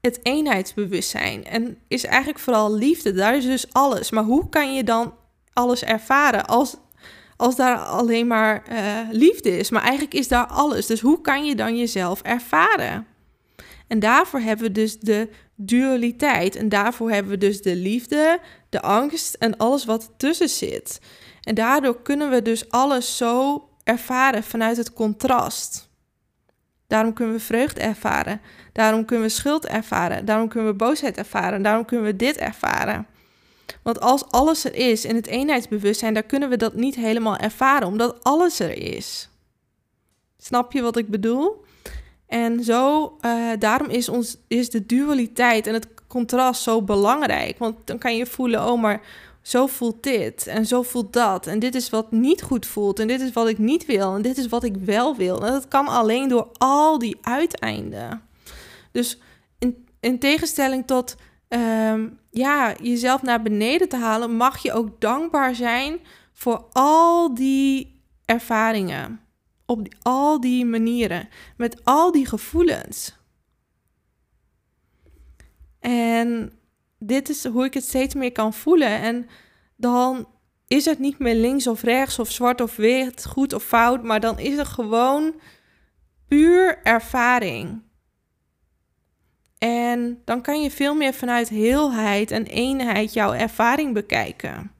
het 0.00 0.20
eenheidsbewustzijn. 0.22 1.44
En 1.44 1.78
is 1.88 2.04
eigenlijk 2.04 2.38
vooral 2.38 2.74
liefde. 2.74 3.12
Daar 3.12 3.36
is 3.36 3.44
dus 3.44 3.72
alles. 3.72 4.10
Maar 4.10 4.24
hoe 4.24 4.48
kan 4.48 4.74
je 4.74 4.84
dan 4.84 5.14
alles 5.52 5.84
ervaren 5.84 6.46
als, 6.46 6.76
als 7.36 7.56
daar 7.56 7.78
alleen 7.78 8.26
maar 8.26 8.62
uh, 8.70 8.98
liefde 9.10 9.58
is? 9.58 9.70
Maar 9.70 9.82
eigenlijk 9.82 10.14
is 10.14 10.28
daar 10.28 10.46
alles. 10.46 10.86
Dus 10.86 11.00
hoe 11.00 11.20
kan 11.20 11.44
je 11.44 11.54
dan 11.54 11.76
jezelf 11.76 12.22
ervaren? 12.22 13.06
En 13.86 13.98
daarvoor 13.98 14.40
hebben 14.40 14.66
we 14.66 14.72
dus 14.72 14.98
de 14.98 15.28
dualiteit. 15.54 16.56
En 16.56 16.68
daarvoor 16.68 17.10
hebben 17.10 17.32
we 17.32 17.38
dus 17.38 17.62
de 17.62 17.76
liefde, 17.76 18.40
de 18.68 18.82
angst 18.82 19.34
en 19.34 19.56
alles 19.56 19.84
wat 19.84 20.12
tussen 20.16 20.48
zit. 20.48 21.00
En 21.42 21.54
daardoor 21.54 22.02
kunnen 22.02 22.30
we 22.30 22.42
dus 22.42 22.70
alles 22.70 23.16
zo 23.16 23.62
ervaren 23.84 24.42
vanuit 24.42 24.76
het 24.76 24.92
contrast. 24.92 25.87
Daarom 26.88 27.12
kunnen 27.12 27.34
we 27.34 27.40
vreugde 27.40 27.80
ervaren. 27.80 28.40
Daarom 28.72 29.04
kunnen 29.04 29.26
we 29.26 29.32
schuld 29.32 29.66
ervaren. 29.66 30.24
Daarom 30.24 30.48
kunnen 30.48 30.70
we 30.70 30.76
boosheid 30.76 31.16
ervaren. 31.16 31.62
Daarom 31.62 31.84
kunnen 31.84 32.06
we 32.06 32.16
dit 32.16 32.36
ervaren. 32.36 33.06
Want 33.82 34.00
als 34.00 34.30
alles 34.30 34.64
er 34.64 34.74
is 34.74 35.04
in 35.04 35.14
het 35.14 35.26
eenheidsbewustzijn, 35.26 36.14
dan 36.14 36.26
kunnen 36.26 36.48
we 36.48 36.56
dat 36.56 36.74
niet 36.74 36.94
helemaal 36.94 37.36
ervaren, 37.36 37.86
omdat 37.86 38.24
alles 38.24 38.60
er 38.60 38.94
is. 38.94 39.28
Snap 40.38 40.72
je 40.72 40.82
wat 40.82 40.96
ik 40.96 41.08
bedoel? 41.08 41.64
En 42.26 42.64
zo, 42.64 43.16
uh, 43.20 43.50
daarom 43.58 43.88
is, 43.88 44.08
ons, 44.08 44.36
is 44.46 44.70
de 44.70 44.86
dualiteit 44.86 45.66
en 45.66 45.74
het 45.74 45.88
contrast 46.06 46.62
zo 46.62 46.82
belangrijk. 46.82 47.58
Want 47.58 47.76
dan 47.84 47.98
kan 47.98 48.16
je 48.16 48.26
voelen, 48.26 48.72
oh, 48.72 48.80
maar 48.80 49.00
zo 49.48 49.66
voelt 49.66 50.02
dit 50.02 50.46
en 50.46 50.66
zo 50.66 50.82
voelt 50.82 51.12
dat. 51.12 51.46
En 51.46 51.58
dit 51.58 51.74
is 51.74 51.90
wat 51.90 52.12
niet 52.12 52.42
goed 52.42 52.66
voelt 52.66 52.98
en 52.98 53.06
dit 53.06 53.20
is 53.20 53.32
wat 53.32 53.48
ik 53.48 53.58
niet 53.58 53.86
wil 53.86 54.14
en 54.14 54.22
dit 54.22 54.36
is 54.38 54.46
wat 54.46 54.64
ik 54.64 54.76
wel 54.76 55.16
wil. 55.16 55.46
En 55.46 55.52
dat 55.52 55.68
kan 55.68 55.86
alleen 55.86 56.28
door 56.28 56.48
al 56.58 56.98
die 56.98 57.16
uiteinden. 57.20 58.22
Dus 58.92 59.18
in, 59.58 59.86
in 60.00 60.18
tegenstelling 60.18 60.86
tot 60.86 61.16
ehm, 61.48 62.08
ja, 62.30 62.74
jezelf 62.82 63.22
naar 63.22 63.42
beneden 63.42 63.88
te 63.88 63.96
halen, 63.96 64.36
mag 64.36 64.58
je 64.58 64.72
ook 64.72 65.00
dankbaar 65.00 65.54
zijn 65.54 65.98
voor 66.32 66.64
al 66.72 67.34
die 67.34 68.02
ervaringen. 68.24 69.20
Op 69.66 69.88
al 70.02 70.40
die 70.40 70.64
manieren, 70.64 71.28
met 71.56 71.84
al 71.84 72.12
die 72.12 72.26
gevoelens. 72.26 73.16
En 75.80 76.52
dit 76.98 77.28
is 77.28 77.44
hoe 77.44 77.64
ik 77.64 77.74
het 77.74 77.84
steeds 77.84 78.14
meer 78.14 78.32
kan 78.32 78.54
voelen. 78.54 79.00
En 79.00 79.26
dan 79.76 80.28
is 80.66 80.84
het 80.84 80.98
niet 80.98 81.18
meer 81.18 81.34
links 81.34 81.66
of 81.66 81.82
rechts 81.82 82.18
of 82.18 82.30
zwart 82.30 82.60
of 82.60 82.76
wit, 82.76 83.26
goed 83.26 83.52
of 83.52 83.62
fout, 83.64 84.02
maar 84.02 84.20
dan 84.20 84.38
is 84.38 84.56
het 84.56 84.66
gewoon 84.66 85.34
puur 86.28 86.78
ervaring. 86.82 87.82
En 89.58 90.22
dan 90.24 90.42
kan 90.42 90.62
je 90.62 90.70
veel 90.70 90.94
meer 90.94 91.14
vanuit 91.14 91.48
heelheid 91.48 92.30
en 92.30 92.44
eenheid 92.44 93.12
jouw 93.12 93.32
ervaring 93.32 93.94
bekijken. 93.94 94.72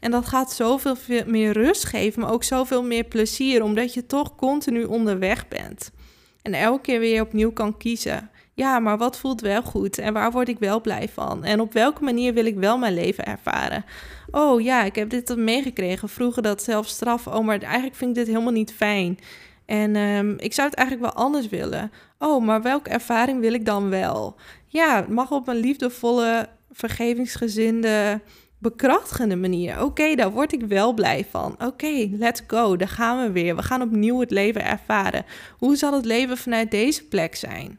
En 0.00 0.10
dat 0.10 0.26
gaat 0.26 0.52
zoveel 0.52 0.96
meer 1.26 1.52
rust 1.52 1.84
geven, 1.84 2.20
maar 2.20 2.32
ook 2.32 2.44
zoveel 2.44 2.82
meer 2.82 3.04
plezier, 3.04 3.62
omdat 3.62 3.94
je 3.94 4.06
toch 4.06 4.36
continu 4.36 4.84
onderweg 4.84 5.48
bent. 5.48 5.90
En 6.42 6.54
elke 6.54 6.80
keer 6.80 7.00
weer 7.00 7.22
opnieuw 7.22 7.52
kan 7.52 7.76
kiezen 7.76 8.29
ja, 8.60 8.78
maar 8.78 8.98
wat 8.98 9.18
voelt 9.18 9.40
wel 9.40 9.62
goed 9.62 9.98
en 9.98 10.12
waar 10.12 10.30
word 10.30 10.48
ik 10.48 10.58
wel 10.58 10.80
blij 10.80 11.08
van? 11.08 11.44
En 11.44 11.60
op 11.60 11.72
welke 11.72 12.04
manier 12.04 12.34
wil 12.34 12.44
ik 12.44 12.56
wel 12.56 12.78
mijn 12.78 12.94
leven 12.94 13.24
ervaren? 13.24 13.84
Oh 14.30 14.60
ja, 14.60 14.84
ik 14.84 14.94
heb 14.94 15.10
dit 15.10 15.36
meegekregen. 15.36 16.08
Vroeger 16.08 16.42
dat 16.42 16.62
zelf 16.62 16.86
straf. 16.86 17.26
Oh, 17.26 17.44
maar 17.44 17.58
eigenlijk 17.60 17.94
vind 17.94 18.10
ik 18.10 18.16
dit 18.16 18.26
helemaal 18.26 18.52
niet 18.52 18.72
fijn. 18.72 19.18
En 19.66 19.96
um, 19.96 20.34
ik 20.38 20.52
zou 20.52 20.68
het 20.68 20.78
eigenlijk 20.78 21.14
wel 21.14 21.24
anders 21.24 21.48
willen. 21.48 21.92
Oh, 22.18 22.44
maar 22.44 22.62
welke 22.62 22.90
ervaring 22.90 23.40
wil 23.40 23.52
ik 23.52 23.64
dan 23.64 23.90
wel? 23.90 24.36
Ja, 24.66 24.96
het 24.96 25.08
mag 25.08 25.30
op 25.30 25.48
een 25.48 25.56
liefdevolle, 25.56 26.48
vergevingsgezinde, 26.70 28.20
bekrachtigende 28.58 29.36
manier. 29.36 29.82
Oké, 29.82 30.14
daar 30.14 30.30
word 30.30 30.52
ik 30.52 30.62
wel 30.62 30.92
blij 30.92 31.26
van. 31.30 31.56
Oké, 31.58 32.08
let's 32.12 32.42
go. 32.46 32.76
Daar 32.76 32.88
gaan 32.88 33.22
we 33.22 33.32
weer. 33.32 33.56
We 33.56 33.62
gaan 33.62 33.82
opnieuw 33.82 34.20
het 34.20 34.30
leven 34.30 34.64
ervaren. 34.64 35.24
Hoe 35.58 35.76
zal 35.76 35.92
het 35.92 36.04
leven 36.04 36.36
vanuit 36.36 36.70
deze 36.70 37.08
plek 37.08 37.34
zijn? 37.34 37.78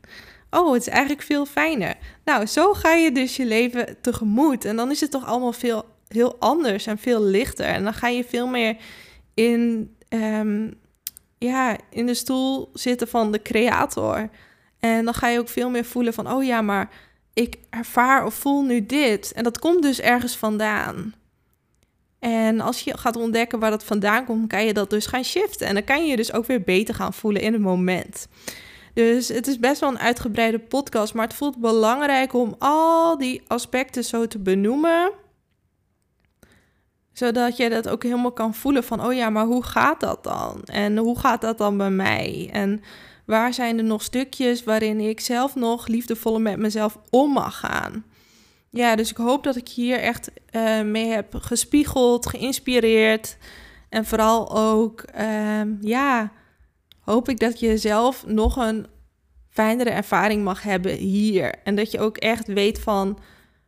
Oh, 0.52 0.74
het 0.74 0.82
is 0.82 0.88
eigenlijk 0.88 1.22
veel 1.22 1.46
fijner. 1.46 1.96
Nou, 2.26 2.46
zo 2.46 2.74
ga 2.74 2.94
je 2.94 3.12
dus 3.12 3.36
je 3.36 3.46
leven 3.46 4.02
tegemoet. 4.02 4.66
En 4.66 4.76
dan 4.76 4.92
is 4.92 5.02
het 5.02 5.12
toch 5.12 5.26
allemaal 5.26 5.54
veel 5.54 5.86
heel 6.08 6.36
anders 6.40 6.86
en 6.86 6.98
veel 6.98 7.24
lichter. 7.24 7.66
En 7.66 7.84
dan 7.84 7.94
ga 7.94 8.08
je 8.08 8.24
veel 8.24 8.48
meer 8.48 8.78
in, 9.34 9.92
um, 10.10 10.74
ja, 11.38 11.78
in 11.90 12.06
de 12.06 12.14
stoel 12.14 12.70
zitten 12.74 13.08
van 13.08 13.32
de 13.32 13.42
creator. 13.42 14.30
En 14.80 15.06
dan 15.06 15.14
ga 15.14 15.28
je 15.28 15.40
ook 15.40 15.50
veel 15.50 15.70
meer 15.70 15.86
voelen 15.86 16.14
van, 16.14 16.32
oh 16.32 16.44
ja, 16.44 16.62
maar 16.62 16.90
ik 17.34 17.58
ervaar 17.70 18.26
of 18.26 18.34
voel 18.34 18.64
nu 18.64 18.86
dit. 18.86 19.32
En 19.32 19.44
dat 19.44 19.60
komt 19.60 19.82
dus 19.82 20.00
ergens 20.00 20.36
vandaan. 20.36 21.14
En 22.20 22.60
als 22.60 22.82
je 22.82 22.98
gaat 22.98 23.16
ontdekken 23.16 23.60
waar 23.60 23.70
dat 23.72 23.84
vandaan 23.84 24.26
komt, 24.26 24.48
kan 24.48 24.66
je 24.66 24.74
dat 24.74 24.90
dus 24.90 25.06
gaan 25.06 25.24
shiften. 25.24 25.68
En 25.68 25.74
dan 25.74 25.84
kan 25.84 26.04
je 26.04 26.10
je 26.10 26.16
dus 26.16 26.34
ook 26.34 26.46
weer 26.46 26.62
beter 26.62 26.96
gaan 26.96 27.14
voelen 27.14 27.42
in 27.42 27.54
het 27.54 27.62
moment. 27.62 28.28
Dus 28.94 29.28
het 29.28 29.48
is 29.48 29.60
best 29.60 29.80
wel 29.80 29.90
een 29.90 30.00
uitgebreide 30.00 30.60
podcast, 30.60 31.14
maar 31.14 31.28
het 31.28 31.34
voelt 31.34 31.58
belangrijk 31.58 32.34
om 32.34 32.56
al 32.60 33.18
die 33.18 33.42
aspecten 33.48 34.04
zo 34.04 34.28
te 34.28 34.40
benoemen. 34.40 35.12
Zodat 37.14 37.58
je 37.58 37.70
dat 37.70 37.90
ook 37.90 38.04
helemaal 38.04 38.32
kan 38.32 38.54
voelen 38.54 38.84
van, 38.84 39.06
oh 39.06 39.14
ja, 39.14 39.30
maar 39.30 39.46
hoe 39.46 39.64
gaat 39.64 40.00
dat 40.00 40.24
dan? 40.24 40.64
En 40.64 40.98
hoe 40.98 41.20
gaat 41.20 41.42
dat 41.42 41.58
dan 41.58 41.78
bij 41.78 41.92
mij? 41.92 42.50
En 42.52 42.82
waar 43.26 43.54
zijn 43.54 43.78
er 43.78 43.84
nog 43.84 44.02
stukjes 44.02 44.64
waarin 44.64 45.00
ik 45.00 45.20
zelf 45.20 45.56
nog 45.56 45.88
liefdevoller 45.88 46.42
met 46.42 46.58
mezelf 46.58 46.98
om 47.10 47.32
mag 47.32 47.60
gaan? 47.60 48.06
Ja, 48.70 48.96
dus 48.96 49.10
ik 49.10 49.18
hoop 49.18 49.44
dat 49.44 49.56
ik 49.56 49.68
hier 49.68 50.00
echt 50.00 50.32
uh, 50.52 50.82
mee 50.82 51.08
heb 51.08 51.36
gespiegeld, 51.36 52.28
geïnspireerd. 52.28 53.38
En 53.90 54.06
vooral 54.06 54.58
ook, 54.58 55.04
uh, 55.20 55.62
ja, 55.82 56.32
hoop 57.02 57.30
ik 57.30 57.40
dat 57.40 57.60
je 57.60 57.78
zelf 57.78 58.26
nog 58.26 58.56
een 58.56 58.86
fijnere 59.50 59.90
ervaring 59.90 60.44
mag 60.44 60.62
hebben 60.64 60.96
hier. 60.96 61.56
En 61.64 61.76
dat 61.76 61.92
je 61.92 62.00
ook 62.00 62.18
echt 62.18 62.48
weet 62.48 62.80
van, 62.80 63.20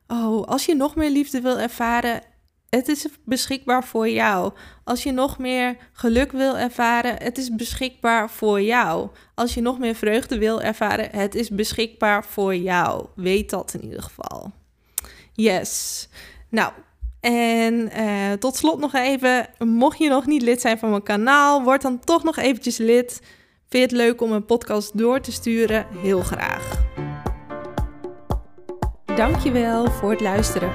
oh, 0.08 0.48
als 0.48 0.65
je 0.65 0.76
nog 0.76 0.96
meer 0.96 1.10
liefde 1.10 1.41
wil 1.41 1.60
ervaren, 1.60 2.22
het 2.69 2.88
is 2.88 3.08
beschikbaar 3.26 3.84
voor 3.84 4.10
jou. 4.10 4.54
Als 4.84 5.04
je 5.04 5.12
nog 5.12 5.38
meer 5.38 5.78
geluk 5.93 6.32
wil 6.32 6.58
ervaren, 6.58 7.24
het 7.24 7.38
is 7.38 7.56
beschikbaar 7.56 8.30
voor 8.30 8.62
jou. 8.62 9.10
Als 9.36 9.54
je 9.54 9.62
nog 9.62 9.80
meer 9.80 9.96
vreugde 9.96 10.38
wil 10.38 10.62
ervaren, 10.62 11.10
het 11.12 11.36
is 11.36 11.50
beschikbaar 11.50 12.26
voor 12.26 12.56
jou. 12.56 13.06
Weet 13.15 13.50
dat 13.50 13.74
in 13.74 13.84
ieder 13.84 14.02
geval. 14.02 14.52
Yes. 15.34 16.08
Nou, 16.50 16.74
en 17.24 17.90
uh, 17.98 18.32
tot 18.40 18.56
slot 18.56 18.80
nog 18.80 18.94
even, 18.94 19.48
mocht 19.60 19.98
je 19.98 20.10
nog 20.10 20.26
niet 20.26 20.42
lid 20.42 20.62
zijn 20.62 20.78
van 20.78 20.90
mijn 20.90 21.04
kanaal, 21.04 21.64
word 21.64 21.82
dan 21.82 22.00
toch 22.00 22.24
nog 22.24 22.38
eventjes 22.38 22.78
lid. 22.78 23.22
Vind 23.70 23.70
je 23.70 23.80
het 23.80 23.92
leuk 23.92 24.22
om 24.22 24.32
een 24.32 24.46
podcast 24.46 24.98
door 24.98 25.20
te 25.20 25.32
sturen? 25.32 25.86
Heel 26.02 26.22
graag. 26.22 26.84
Dankjewel 29.16 29.92
voor 29.92 30.12
het 30.12 30.22
luisteren. 30.22 30.72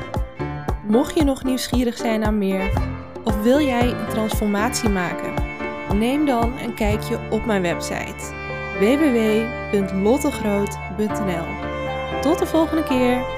Mocht 0.86 1.14
je 1.14 1.24
nog 1.24 1.44
nieuwsgierig 1.44 1.96
zijn 1.96 2.20
naar 2.20 2.34
meer, 2.34 2.72
of 3.24 3.42
wil 3.42 3.60
jij 3.60 3.90
een 3.90 4.08
transformatie 4.08 4.88
maken? 4.88 5.34
Neem 5.98 6.26
dan 6.26 6.58
een 6.58 6.74
kijkje 6.74 7.18
op 7.30 7.44
mijn 7.44 7.62
website 7.62 8.36
www.lottegroot.nl. 8.78 11.46
Tot 12.20 12.38
de 12.38 12.46
volgende 12.46 12.82
keer! 12.82 13.37